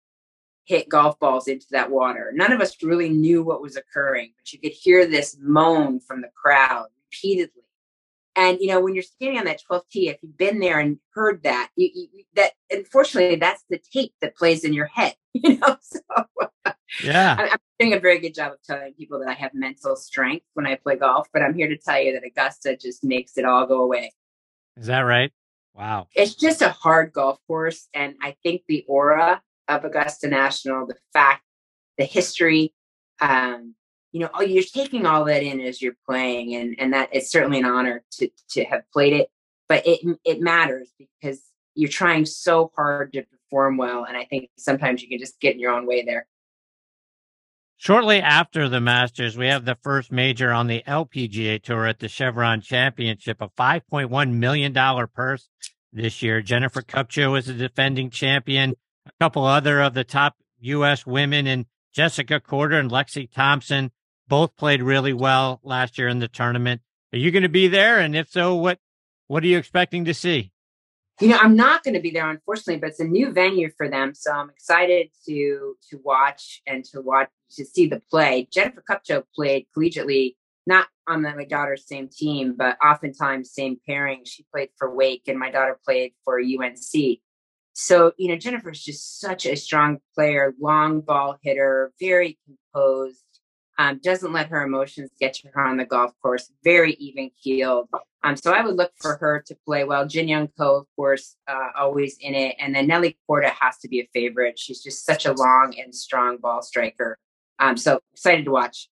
hit 0.65 0.89
golf 0.89 1.19
balls 1.19 1.47
into 1.47 1.67
that 1.71 1.91
water. 1.91 2.31
None 2.33 2.51
of 2.51 2.59
us 2.59 2.81
really 2.83 3.09
knew 3.09 3.43
what 3.43 3.61
was 3.61 3.75
occurring, 3.75 4.33
but 4.37 4.51
you 4.51 4.59
could 4.59 4.71
hear 4.71 5.05
this 5.05 5.37
moan 5.39 5.99
from 5.99 6.21
the 6.21 6.29
crowd 6.35 6.87
repeatedly. 7.11 7.61
And 8.35 8.59
you 8.59 8.67
know, 8.67 8.81
when 8.81 8.93
you're 8.93 9.03
standing 9.03 9.39
on 9.39 9.45
that 9.45 9.61
12th 9.69 9.89
tee, 9.89 10.09
if 10.09 10.17
you've 10.21 10.37
been 10.37 10.59
there 10.59 10.79
and 10.79 10.97
heard 11.13 11.43
that, 11.43 11.69
you, 11.77 11.89
you, 11.93 12.23
that 12.35 12.51
unfortunately 12.69 13.37
that's 13.37 13.63
the 13.69 13.79
tape 13.93 14.13
that 14.21 14.35
plays 14.35 14.63
in 14.63 14.73
your 14.73 14.87
head. 14.87 15.15
You 15.37 15.59
know, 15.59 15.75
so 15.81 15.99
yeah, 17.03 17.35
I'm 17.37 17.57
doing 17.77 17.93
a 17.93 17.99
very 17.99 18.19
good 18.19 18.33
job 18.33 18.53
of 18.53 18.63
telling 18.63 18.93
people 18.93 19.19
that 19.19 19.27
I 19.27 19.33
have 19.33 19.53
mental 19.53 19.97
strength 19.97 20.45
when 20.53 20.65
I 20.65 20.75
play 20.75 20.95
golf. 20.95 21.27
But 21.33 21.41
I'm 21.41 21.53
here 21.53 21.67
to 21.67 21.75
tell 21.75 22.01
you 22.01 22.13
that 22.13 22.25
Augusta 22.25 22.77
just 22.77 23.03
makes 23.03 23.37
it 23.37 23.43
all 23.43 23.65
go 23.65 23.81
away. 23.83 24.13
Is 24.77 24.87
that 24.87 25.01
right? 25.01 25.33
Wow. 25.73 26.07
It's 26.15 26.35
just 26.35 26.61
a 26.61 26.69
hard 26.69 27.11
golf 27.11 27.37
course, 27.47 27.89
and 27.93 28.15
I 28.21 28.37
think 28.43 28.61
the 28.69 28.85
aura 28.87 29.41
of 29.67 29.85
Augusta 29.85 30.27
National, 30.27 30.85
the 30.85 30.97
fact, 31.13 31.43
the 31.97 32.05
history, 32.05 32.73
um, 33.21 33.75
you 34.11 34.21
know, 34.21 34.41
you're 34.41 34.63
taking 34.63 35.05
all 35.05 35.25
that 35.25 35.43
in 35.43 35.59
as 35.59 35.81
you're 35.81 35.97
playing, 36.07 36.55
and 36.55 36.75
and 36.79 36.93
that 36.93 37.09
it's 37.11 37.29
certainly 37.29 37.59
an 37.59 37.65
honor 37.65 38.03
to 38.13 38.29
to 38.51 38.63
have 38.63 38.83
played 38.93 39.13
it. 39.13 39.29
But 39.67 39.85
it 39.85 39.99
it 40.23 40.39
matters 40.39 40.89
because 40.97 41.41
you're 41.73 41.89
trying 41.89 42.25
so 42.25 42.71
hard 42.75 43.11
to 43.13 43.23
perform 43.23 43.77
well, 43.77 44.05
and 44.05 44.15
I 44.15 44.23
think 44.25 44.49
sometimes 44.57 45.01
you 45.01 45.09
can 45.09 45.19
just 45.19 45.39
get 45.41 45.55
in 45.55 45.59
your 45.59 45.71
own 45.71 45.85
way 45.85 46.05
there. 46.05 46.27
Shortly 47.77 48.21
after 48.21 48.69
the 48.69 48.79
Masters, 48.79 49.37
we 49.37 49.47
have 49.47 49.65
the 49.65 49.77
first 49.83 50.11
major 50.11 50.49
on 50.49 50.67
the 50.67 50.81
LPGA 50.87 51.61
Tour 51.61 51.85
at 51.85 51.99
the 51.99 52.07
Chevron 52.07 52.61
Championship, 52.61 53.41
a 53.41 53.49
$5.1 53.49 54.31
million 54.31 54.73
purse 55.13 55.49
this 55.91 56.21
year. 56.23 56.41
Jennifer 56.41 56.81
Kupcho 56.81 57.37
is 57.37 57.47
the 57.47 57.53
defending 57.53 58.09
champion 58.09 58.75
a 59.05 59.11
couple 59.19 59.45
other 59.45 59.81
of 59.81 59.93
the 59.93 60.03
top 60.03 60.35
U.S. 60.59 61.05
women 61.05 61.47
and 61.47 61.65
Jessica 61.93 62.39
Korda 62.39 62.79
and 62.79 62.91
Lexi 62.91 63.31
Thompson 63.31 63.91
both 64.27 64.55
played 64.55 64.81
really 64.81 65.13
well 65.13 65.59
last 65.63 65.97
year 65.97 66.07
in 66.07 66.19
the 66.19 66.27
tournament. 66.27 66.81
Are 67.13 67.17
you 67.17 67.31
going 67.31 67.43
to 67.43 67.49
be 67.49 67.67
there? 67.67 67.99
And 67.99 68.15
if 68.15 68.29
so, 68.29 68.55
what 68.55 68.79
what 69.27 69.43
are 69.43 69.47
you 69.47 69.57
expecting 69.57 70.05
to 70.05 70.13
see? 70.13 70.51
You 71.21 71.29
know, 71.29 71.37
I'm 71.37 71.55
not 71.55 71.83
going 71.83 71.93
to 71.93 72.01
be 72.01 72.11
there, 72.11 72.29
unfortunately, 72.29 72.77
but 72.77 72.89
it's 72.89 72.99
a 72.99 73.05
new 73.05 73.31
venue 73.31 73.69
for 73.77 73.89
them, 73.89 74.13
so 74.13 74.33
I'm 74.33 74.49
excited 74.49 75.07
to 75.27 75.75
to 75.89 75.99
watch 76.03 76.61
and 76.67 76.83
to 76.85 76.99
watch 76.99 77.29
to 77.51 77.65
see 77.65 77.87
the 77.87 78.01
play. 78.11 78.49
Jennifer 78.51 78.83
Kupcho 78.89 79.23
played 79.33 79.65
collegiately, 79.75 80.35
not 80.67 80.87
on 81.07 81.21
my 81.21 81.45
daughter's 81.45 81.87
same 81.87 82.09
team, 82.09 82.55
but 82.57 82.77
oftentimes 82.85 83.53
same 83.53 83.77
pairing. 83.87 84.23
She 84.25 84.45
played 84.53 84.69
for 84.77 84.93
Wake, 84.93 85.23
and 85.27 85.39
my 85.39 85.51
daughter 85.51 85.79
played 85.85 86.11
for 86.25 86.39
UNC. 86.39 87.19
So, 87.77 88.13
you 88.17 88.29
know, 88.29 88.37
Jennifer 88.37 88.69
is 88.69 88.81
just 88.81 89.19
such 89.19 89.45
a 89.45 89.55
strong 89.55 89.97
player, 90.15 90.53
long 90.61 91.01
ball 91.01 91.37
hitter, 91.43 91.91
very 91.99 92.39
composed, 92.45 93.21
um, 93.77 93.99
doesn't 94.01 94.31
let 94.31 94.47
her 94.47 94.63
emotions 94.63 95.11
get 95.19 95.33
to 95.33 95.49
her 95.53 95.61
on 95.61 95.75
the 95.75 95.83
golf 95.83 96.13
course, 96.21 96.49
very 96.63 96.93
even 96.93 97.31
keeled. 97.43 97.89
Um, 98.23 98.37
so 98.37 98.53
I 98.53 98.61
would 98.61 98.77
look 98.77 98.93
for 99.01 99.17
her 99.17 99.43
to 99.47 99.55
play 99.65 99.83
well. 99.83 100.07
Jin 100.07 100.29
Young 100.29 100.47
Ko, 100.57 100.77
of 100.77 100.85
course, 100.95 101.35
uh, 101.49 101.71
always 101.77 102.17
in 102.21 102.33
it. 102.33 102.55
And 102.59 102.73
then 102.73 102.87
Nelly 102.87 103.17
Korda 103.29 103.49
has 103.49 103.77
to 103.79 103.89
be 103.89 103.99
a 103.99 104.07
favorite. 104.13 104.57
She's 104.57 104.81
just 104.81 105.05
such 105.05 105.25
a 105.25 105.33
long 105.33 105.75
and 105.77 105.93
strong 105.93 106.37
ball 106.37 106.61
striker. 106.61 107.17
Um, 107.59 107.75
so 107.75 107.99
excited 108.13 108.45
to 108.45 108.51
watch. 108.51 108.87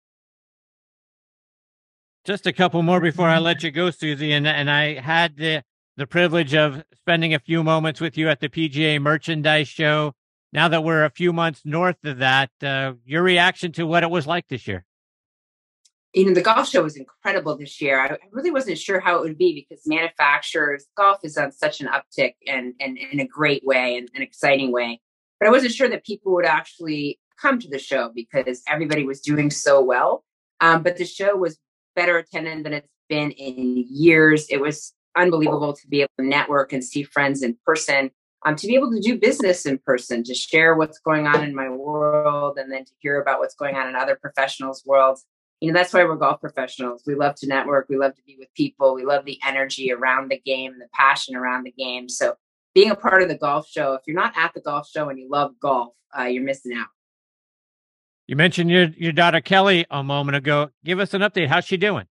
Just 2.26 2.48
a 2.48 2.54
couple 2.54 2.84
more 2.84 3.00
before 3.00 3.30
I 3.30 3.40
let 3.40 3.64
you 3.64 3.72
go, 3.72 3.92
Suzy. 3.92 4.34
And, 4.34 4.46
and 4.46 4.70
I 4.70 5.00
had 5.00 5.38
the 5.38 5.64
the 5.98 6.08
privilege 6.08 6.54
of 6.54 6.84
spending 7.02 7.34
a 7.34 7.40
few 7.40 7.64
moments 7.64 8.02
with 8.02 8.18
you 8.18 8.30
at 8.30 8.40
the 8.40 8.50
PGA 8.50 9.02
Merchandise 9.02 9.68
Show 9.68 10.14
now 10.54 10.68
that 10.68 10.84
we're 10.84 11.04
a 11.04 11.10
few 11.10 11.34
months 11.34 11.62
north 11.66 12.06
of 12.06 12.20
that, 12.20 12.52
uh, 12.62 12.94
your 13.06 13.24
reaction 13.24 13.72
to 13.74 13.86
what 13.86 14.04
it 14.04 14.10
was 14.10 14.28
like 14.28 14.48
this 14.48 14.68
year? 14.68 14.86
You 16.14 16.28
know, 16.28 16.34
the 16.36 16.44
golf 16.44 16.70
show 16.70 16.84
was 16.84 16.96
incredible 16.96 17.58
this 17.58 17.82
year. 17.82 18.00
I, 18.00 18.18
really 18.32 18.52
wasn't 18.52 18.78
sure 18.78 19.00
how 19.00 19.18
it 19.18 19.22
would 19.22 19.38
be 19.38 19.66
because 19.68 19.88
manufacturers, 19.88 20.86
golf 20.96 21.18
is 21.24 21.38
on 21.38 21.52
such 21.52 21.82
an 21.82 21.88
uptick 21.88 22.36
and, 22.46 22.76
and 22.80 23.00
in 23.00 23.20
a 23.20 23.26
great 23.26 23.66
way 23.66 23.98
and 23.98 24.10
an 24.14 24.22
exciting 24.22 24.72
way. 24.72 25.02
But 25.40 25.48
I 25.48 25.52
wasn't 25.52 25.74
sure 25.74 25.90
that 25.90 26.06
people 26.06 26.34
would 26.34 26.46
actually 26.46 27.20
come 27.42 27.60
to 27.60 27.68
the 27.68 27.80
show 27.80 28.12
because 28.14 28.62
everybody 28.68 29.06
was 29.06 29.22
doing 29.22 29.50
so 29.50 29.82
well. 29.82 30.24
Um, 30.62 30.84
but 30.84 30.98
the 30.98 31.06
show 31.06 31.36
was 31.36 31.58
better 31.96 32.20
attended 32.20 32.64
than 32.64 32.74
it's 32.74 32.88
been 33.10 33.32
in 33.32 33.84
years. 33.90 34.46
It 34.52 34.62
was 34.62 34.94
unbelievable 35.16 35.74
to 35.74 35.88
be 35.88 36.02
able 36.02 36.12
to 36.20 36.26
network 36.26 36.74
and 36.74 36.84
see 36.84 37.04
friends 37.04 37.44
in 37.44 37.58
person, 37.66 38.12
um, 38.46 38.56
to 38.56 38.68
be 38.68 38.76
able 38.76 38.92
to 38.92 39.00
do 39.00 39.18
business 39.18 39.66
in 39.66 39.78
person, 39.80 40.24
to 40.24 40.34
share 40.34 40.76
what's 40.76 41.00
going 41.00 41.28
on 41.28 41.44
in 41.44 41.56
my 41.56 41.70
world, 41.70 42.58
and 42.58 42.72
then 42.72 42.86
to 42.86 42.92
hear 43.00 43.22
about 43.22 43.40
what's 43.40 43.56
going 43.56 43.76
on 43.76 43.88
in 43.88 43.96
other 43.96 44.16
professionals' 44.16 44.84
worlds. 44.86 45.26
You 45.62 45.72
know, 45.72 45.80
that's 45.80 45.94
why 45.94 46.04
we're 46.04 46.18
golf 46.18 46.42
professionals. 46.42 47.04
We 47.08 47.16
love 47.16 47.36
to 47.36 47.48
network. 47.48 47.88
We 47.88 47.98
love 47.98 48.16
to 48.16 48.24
be 48.24 48.36
with 48.38 48.54
people. 48.54 48.96
We 48.96 49.06
love 49.06 49.24
the 49.24 49.40
energy 49.46 49.92
around 49.94 50.30
the 50.30 50.40
game, 50.40 50.78
the 50.80 50.88
passion 50.94 51.36
around 51.36 51.64
the 51.64 51.72
game. 51.72 52.10
So, 52.10 52.36
being 52.76 52.92
a 52.92 52.96
part 52.96 53.22
of 53.22 53.30
the 53.30 53.38
golf 53.38 53.68
show, 53.70 53.94
if 53.94 54.02
you're 54.08 54.16
not 54.16 54.34
at 54.36 54.54
the 54.54 54.62
golf 54.62 54.90
show 54.90 55.08
and 55.10 55.18
you 55.20 55.30
love 55.30 55.54
golf, 55.62 55.94
uh, 56.18 56.24
you're 56.24 56.44
missing 56.44 56.76
out. 56.76 56.88
You 58.28 58.36
mentioned 58.36 58.70
your 58.70 58.86
your 58.98 59.12
daughter 59.12 59.42
Kelly 59.42 59.86
a 59.90 60.04
moment 60.04 60.36
ago. 60.36 60.70
Give 60.84 61.00
us 61.00 61.14
an 61.14 61.22
update. 61.22 61.48
How's 61.48 61.66
she 61.66 61.78
doing? 61.78 62.06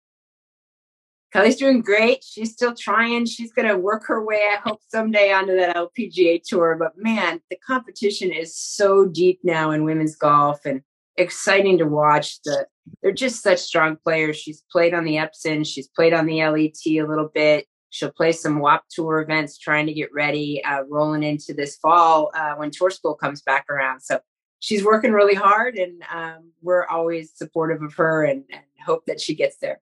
Kelly's 1.31 1.55
doing 1.55 1.81
great. 1.81 2.23
She's 2.23 2.51
still 2.51 2.75
trying. 2.75 3.25
She's 3.25 3.53
going 3.53 3.67
to 3.67 3.77
work 3.77 4.05
her 4.07 4.23
way, 4.23 4.49
I 4.51 4.57
hope, 4.57 4.79
someday 4.89 5.31
onto 5.31 5.55
that 5.55 5.75
LPGA 5.75 6.41
tour. 6.43 6.75
But 6.77 6.93
man, 6.97 7.41
the 7.49 7.57
competition 7.65 8.31
is 8.31 8.57
so 8.57 9.05
deep 9.05 9.39
now 9.43 9.71
in 9.71 9.85
women's 9.85 10.15
golf 10.15 10.65
and 10.65 10.81
exciting 11.17 11.77
to 11.77 11.85
watch. 11.85 12.41
The 12.43 12.67
they're 13.01 13.11
just 13.11 13.43
such 13.43 13.59
strong 13.59 13.97
players. 14.03 14.37
She's 14.37 14.63
played 14.71 14.93
on 14.93 15.05
the 15.05 15.15
Epson. 15.15 15.65
She's 15.65 15.87
played 15.87 16.13
on 16.13 16.25
the 16.25 16.43
LET 16.43 16.75
a 16.85 17.07
little 17.07 17.29
bit. 17.33 17.65
She'll 17.91 18.11
play 18.11 18.31
some 18.31 18.59
WAP 18.59 18.83
tour 18.89 19.21
events, 19.21 19.57
trying 19.57 19.85
to 19.87 19.93
get 19.93 20.13
ready, 20.13 20.63
uh, 20.63 20.83
rolling 20.89 21.23
into 21.23 21.53
this 21.53 21.75
fall 21.77 22.31
uh, 22.33 22.55
when 22.55 22.71
tour 22.71 22.89
school 22.89 23.15
comes 23.15 23.41
back 23.41 23.65
around. 23.69 24.01
So 24.01 24.19
she's 24.59 24.83
working 24.83 25.11
really 25.11 25.35
hard, 25.35 25.75
and 25.75 26.01
um, 26.13 26.51
we're 26.61 26.87
always 26.87 27.31
supportive 27.35 27.81
of 27.81 27.93
her 27.95 28.23
and, 28.23 28.45
and 28.51 28.63
hope 28.85 29.05
that 29.07 29.19
she 29.19 29.35
gets 29.35 29.57
there. 29.57 29.81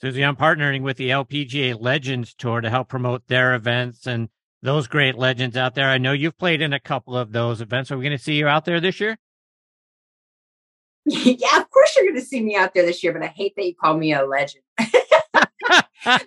Suzy, 0.00 0.24
I'm 0.24 0.36
partnering 0.36 0.82
with 0.82 0.96
the 0.96 1.10
LPGA 1.10 1.76
Legends 1.80 2.32
Tour 2.32 2.60
to 2.60 2.70
help 2.70 2.88
promote 2.88 3.26
their 3.26 3.54
events 3.56 4.06
and 4.06 4.28
those 4.62 4.86
great 4.86 5.16
legends 5.16 5.56
out 5.56 5.74
there. 5.74 5.88
I 5.88 5.98
know 5.98 6.12
you've 6.12 6.38
played 6.38 6.62
in 6.62 6.72
a 6.72 6.78
couple 6.78 7.16
of 7.16 7.32
those 7.32 7.60
events. 7.60 7.90
Are 7.90 7.98
we 7.98 8.04
going 8.04 8.16
to 8.16 8.22
see 8.22 8.34
you 8.34 8.46
out 8.46 8.64
there 8.64 8.80
this 8.80 9.00
year? 9.00 9.18
yeah, 11.04 11.58
of 11.58 11.68
course 11.70 11.96
you're 11.96 12.04
going 12.04 12.20
to 12.20 12.24
see 12.24 12.40
me 12.40 12.54
out 12.54 12.74
there 12.74 12.86
this 12.86 13.02
year, 13.02 13.12
but 13.12 13.22
I 13.22 13.28
hate 13.28 13.54
that 13.56 13.66
you 13.66 13.74
call 13.74 13.96
me 13.96 14.12
a 14.12 14.24
legend. 14.24 14.62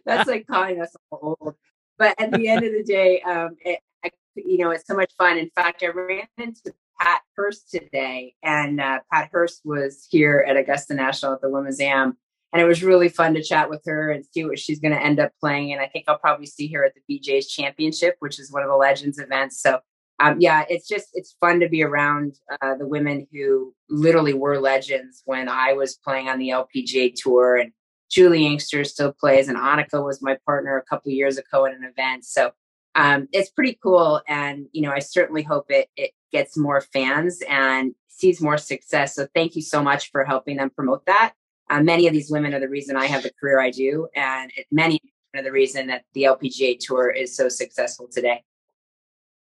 That's 0.05 0.27
like 0.27 0.47
calling 0.47 0.81
us 0.81 0.93
old. 1.09 1.55
But 1.97 2.19
at 2.19 2.31
the 2.31 2.49
end 2.49 2.65
of 2.65 2.73
the 2.73 2.83
day, 2.83 3.21
um, 3.21 3.55
it, 3.63 3.79
I, 4.03 4.11
you 4.35 4.57
know, 4.57 4.71
it's 4.71 4.87
so 4.87 4.95
much 4.95 5.13
fun. 5.17 5.37
In 5.37 5.49
fact, 5.55 5.81
I 5.81 5.87
ran 5.87 6.27
into 6.37 6.73
Pat 6.99 7.21
Hurst 7.37 7.69
today, 7.71 8.35
and 8.43 8.81
uh, 8.81 8.99
Pat 9.11 9.29
Hurst 9.31 9.61
was 9.63 10.07
here 10.09 10.45
at 10.45 10.57
Augusta 10.57 10.93
National 10.93 11.33
at 11.33 11.41
the 11.41 11.49
Women's 11.49 11.79
Am 11.79 12.17
and 12.53 12.61
it 12.61 12.65
was 12.65 12.83
really 12.83 13.09
fun 13.09 13.33
to 13.33 13.43
chat 13.43 13.69
with 13.69 13.81
her 13.85 14.11
and 14.11 14.25
see 14.25 14.43
what 14.43 14.59
she's 14.59 14.79
going 14.79 14.93
to 14.93 15.01
end 15.01 15.19
up 15.19 15.31
playing. 15.39 15.71
And 15.71 15.81
I 15.81 15.87
think 15.87 16.05
I'll 16.07 16.17
probably 16.17 16.45
see 16.45 16.67
her 16.73 16.83
at 16.83 16.93
the 16.93 17.19
BJ's 17.19 17.47
Championship, 17.47 18.15
which 18.19 18.39
is 18.39 18.51
one 18.51 18.63
of 18.63 18.69
the 18.69 18.75
Legends 18.75 19.19
events. 19.19 19.61
So, 19.61 19.79
um, 20.19 20.37
yeah, 20.39 20.65
it's 20.69 20.87
just 20.87 21.07
it's 21.13 21.35
fun 21.39 21.61
to 21.61 21.69
be 21.69 21.81
around 21.81 22.35
uh, 22.61 22.75
the 22.75 22.87
women 22.87 23.25
who 23.31 23.73
literally 23.89 24.33
were 24.33 24.59
legends 24.59 25.21
when 25.25 25.47
I 25.47 25.73
was 25.73 25.95
playing 25.95 26.27
on 26.27 26.39
the 26.39 26.49
LPGA 26.49 27.13
tour, 27.15 27.55
and 27.55 27.71
Juli 28.09 28.45
Inkster 28.45 28.83
still 28.83 29.13
plays, 29.13 29.47
and 29.47 29.57
Annika 29.57 30.05
was 30.05 30.21
my 30.21 30.37
partner 30.45 30.77
a 30.77 30.83
couple 30.83 31.11
years 31.11 31.37
ago 31.37 31.65
at 31.65 31.73
an 31.73 31.83
event. 31.83 32.25
So. 32.25 32.51
Um, 32.93 33.29
it's 33.31 33.49
pretty 33.49 33.79
cool, 33.81 34.21
and 34.27 34.65
you 34.73 34.81
know, 34.81 34.91
I 34.91 34.99
certainly 34.99 35.43
hope 35.43 35.67
it 35.69 35.87
it 35.95 36.11
gets 36.33 36.57
more 36.57 36.81
fans 36.81 37.41
and 37.49 37.95
sees 38.09 38.41
more 38.41 38.57
success. 38.57 39.15
So, 39.15 39.29
thank 39.33 39.55
you 39.55 39.61
so 39.61 39.81
much 39.81 40.11
for 40.11 40.25
helping 40.25 40.57
them 40.57 40.71
promote 40.71 41.05
that 41.05 41.31
uh, 41.71 41.81
many 41.81 42.05
of 42.05 42.13
these 42.13 42.29
women 42.29 42.53
are 42.53 42.59
the 42.59 42.67
reason 42.67 42.97
I 42.97 43.05
have 43.05 43.23
the 43.23 43.31
career 43.39 43.59
I 43.59 43.71
do, 43.71 44.07
and 44.13 44.51
it, 44.57 44.67
many 44.71 44.99
are 45.33 45.41
the 45.41 45.51
reason 45.51 45.87
that 45.87 46.03
the 46.13 46.23
LPGA 46.23 46.77
Tour 46.79 47.09
is 47.09 47.35
so 47.35 47.47
successful 47.47 48.09
today. 48.11 48.43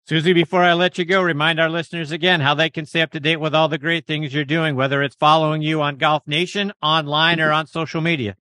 Suzy, 0.07 0.33
before 0.33 0.63
I 0.63 0.75
let 0.75 0.97
you 0.97 1.05
go, 1.05 1.23
remind 1.23 1.61
our 1.61 1.69
listeners 1.69 2.13
again 2.13 2.41
how 2.41 2.55
they 2.55 2.71
can 2.71 2.87
stay 2.87 3.03
up 3.03 3.11
to 3.13 3.21
date 3.21 3.39
with 3.39 3.55
all 3.55 3.69
the 3.69 3.79
great 3.79 4.07
things 4.07 4.33
you're 4.33 4.45
doing, 4.45 4.77
whether 4.77 5.03
it's 5.03 5.17
following 5.17 5.61
you 5.61 5.83
on 5.83 5.97
Golf 5.97 6.27
Nation, 6.27 6.73
online, 6.81 7.41
or 7.41 7.51
on 7.51 7.67
social 7.67 8.01
media. 8.01 8.37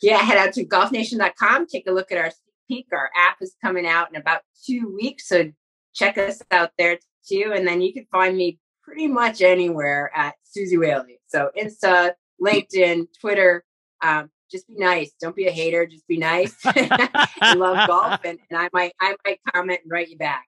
Yeah, 0.00 0.18
head 0.18 0.36
out 0.36 0.52
to 0.54 0.66
golfnation.com, 0.66 1.66
take 1.66 1.86
a 1.86 1.92
look 1.92 2.12
at 2.12 2.18
our 2.18 2.30
peek. 2.68 2.88
Our 2.92 3.08
app 3.16 3.38
is 3.40 3.54
coming 3.62 3.86
out 3.86 4.10
in 4.10 4.20
about 4.20 4.42
two 4.66 4.92
weeks, 4.94 5.28
so 5.28 5.50
check 5.94 6.18
us 6.18 6.42
out 6.50 6.72
there 6.76 6.98
too. 7.26 7.52
And 7.54 7.66
then 7.66 7.80
you 7.80 7.94
can 7.94 8.04
find 8.10 8.36
me 8.36 8.58
pretty 8.82 9.06
much 9.06 9.40
anywhere 9.40 10.10
at 10.14 10.34
Suzy 10.42 10.76
Whaley. 10.76 11.20
So 11.28 11.50
Insta, 11.56 12.12
LinkedIn, 12.40 13.06
Twitter. 13.20 13.64
Um, 14.02 14.30
just 14.50 14.68
be 14.68 14.74
nice. 14.76 15.12
Don't 15.20 15.34
be 15.34 15.46
a 15.46 15.50
hater. 15.50 15.86
Just 15.86 16.06
be 16.06 16.16
nice. 16.16 16.54
I 16.64 17.54
love 17.56 17.86
golf, 17.88 18.20
and, 18.24 18.38
and 18.50 18.58
I 18.58 18.68
might 18.72 18.92
I 19.00 19.16
might 19.24 19.40
comment 19.52 19.80
and 19.82 19.90
write 19.90 20.08
you 20.08 20.16
back. 20.16 20.44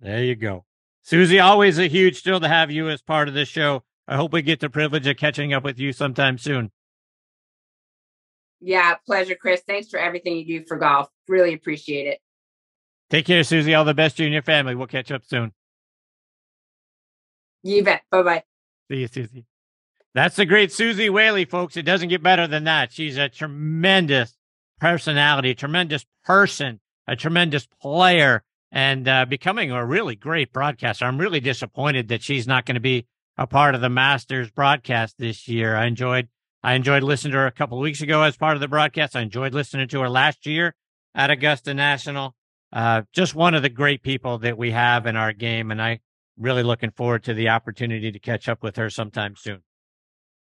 There 0.00 0.22
you 0.22 0.36
go, 0.36 0.64
Suzy. 1.02 1.40
Always 1.40 1.78
a 1.78 1.88
huge 1.88 2.22
thrill 2.22 2.40
to 2.40 2.48
have 2.48 2.70
you 2.70 2.88
as 2.88 3.02
part 3.02 3.28
of 3.28 3.34
this 3.34 3.48
show. 3.48 3.84
I 4.06 4.16
hope 4.16 4.32
we 4.32 4.42
get 4.42 4.60
the 4.60 4.70
privilege 4.70 5.06
of 5.06 5.16
catching 5.16 5.52
up 5.52 5.64
with 5.64 5.78
you 5.78 5.92
sometime 5.92 6.38
soon. 6.38 6.70
Yeah, 8.60 8.94
pleasure, 9.06 9.34
Chris. 9.34 9.62
Thanks 9.66 9.88
for 9.88 9.98
everything 9.98 10.36
you 10.36 10.60
do 10.60 10.66
for 10.66 10.76
golf. 10.76 11.08
Really 11.28 11.54
appreciate 11.54 12.06
it. 12.06 12.18
Take 13.10 13.26
care, 13.26 13.44
Suzy. 13.44 13.74
All 13.74 13.84
the 13.84 13.94
best 13.94 14.16
to 14.16 14.22
you 14.22 14.26
and 14.26 14.32
your 14.32 14.42
family. 14.42 14.74
We'll 14.74 14.86
catch 14.86 15.10
up 15.10 15.24
soon. 15.24 15.52
You 17.62 17.84
bet. 17.84 18.02
Bye 18.10 18.22
bye. 18.22 18.42
See 18.90 18.98
you, 18.98 19.08
Suzy. 19.08 19.46
That's 20.14 20.36
the 20.36 20.46
great 20.46 20.72
Suzy 20.72 21.10
Whaley, 21.10 21.44
folks. 21.44 21.76
It 21.76 21.82
doesn't 21.82 22.08
get 22.08 22.22
better 22.22 22.46
than 22.46 22.64
that. 22.64 22.92
She's 22.92 23.16
a 23.16 23.28
tremendous 23.28 24.36
personality, 24.80 25.50
a 25.50 25.54
tremendous 25.54 26.06
person, 26.24 26.80
a 27.06 27.14
tremendous 27.14 27.66
player, 27.80 28.42
and 28.72 29.06
uh, 29.06 29.24
becoming 29.26 29.70
a 29.70 29.84
really 29.84 30.16
great 30.16 30.52
broadcaster. 30.52 31.04
I'm 31.04 31.18
really 31.18 31.40
disappointed 31.40 32.08
that 32.08 32.22
she's 32.22 32.46
not 32.46 32.66
going 32.66 32.74
to 32.74 32.80
be 32.80 33.06
a 33.36 33.46
part 33.46 33.74
of 33.74 33.80
the 33.80 33.88
Masters 33.88 34.50
broadcast 34.50 35.16
this 35.18 35.46
year. 35.48 35.76
I 35.76 35.86
enjoyed 35.86 36.28
I 36.62 36.74
enjoyed 36.74 37.04
listening 37.04 37.32
to 37.32 37.38
her 37.38 37.46
a 37.46 37.52
couple 37.52 37.78
weeks 37.78 38.02
ago 38.02 38.22
as 38.22 38.36
part 38.36 38.56
of 38.56 38.60
the 38.60 38.66
broadcast. 38.66 39.14
I 39.14 39.20
enjoyed 39.20 39.54
listening 39.54 39.86
to 39.88 40.00
her 40.00 40.08
last 40.08 40.44
year 40.44 40.74
at 41.14 41.30
Augusta 41.30 41.72
National. 41.72 42.34
Uh, 42.72 43.02
just 43.12 43.34
one 43.34 43.54
of 43.54 43.62
the 43.62 43.68
great 43.68 44.02
people 44.02 44.38
that 44.38 44.58
we 44.58 44.72
have 44.72 45.06
in 45.06 45.14
our 45.14 45.32
game, 45.32 45.70
and 45.70 45.80
I 45.80 46.00
really 46.36 46.64
looking 46.64 46.90
forward 46.90 47.22
to 47.24 47.34
the 47.34 47.48
opportunity 47.48 48.10
to 48.10 48.18
catch 48.18 48.48
up 48.48 48.62
with 48.62 48.76
her 48.76 48.90
sometime 48.90 49.36
soon. 49.36 49.62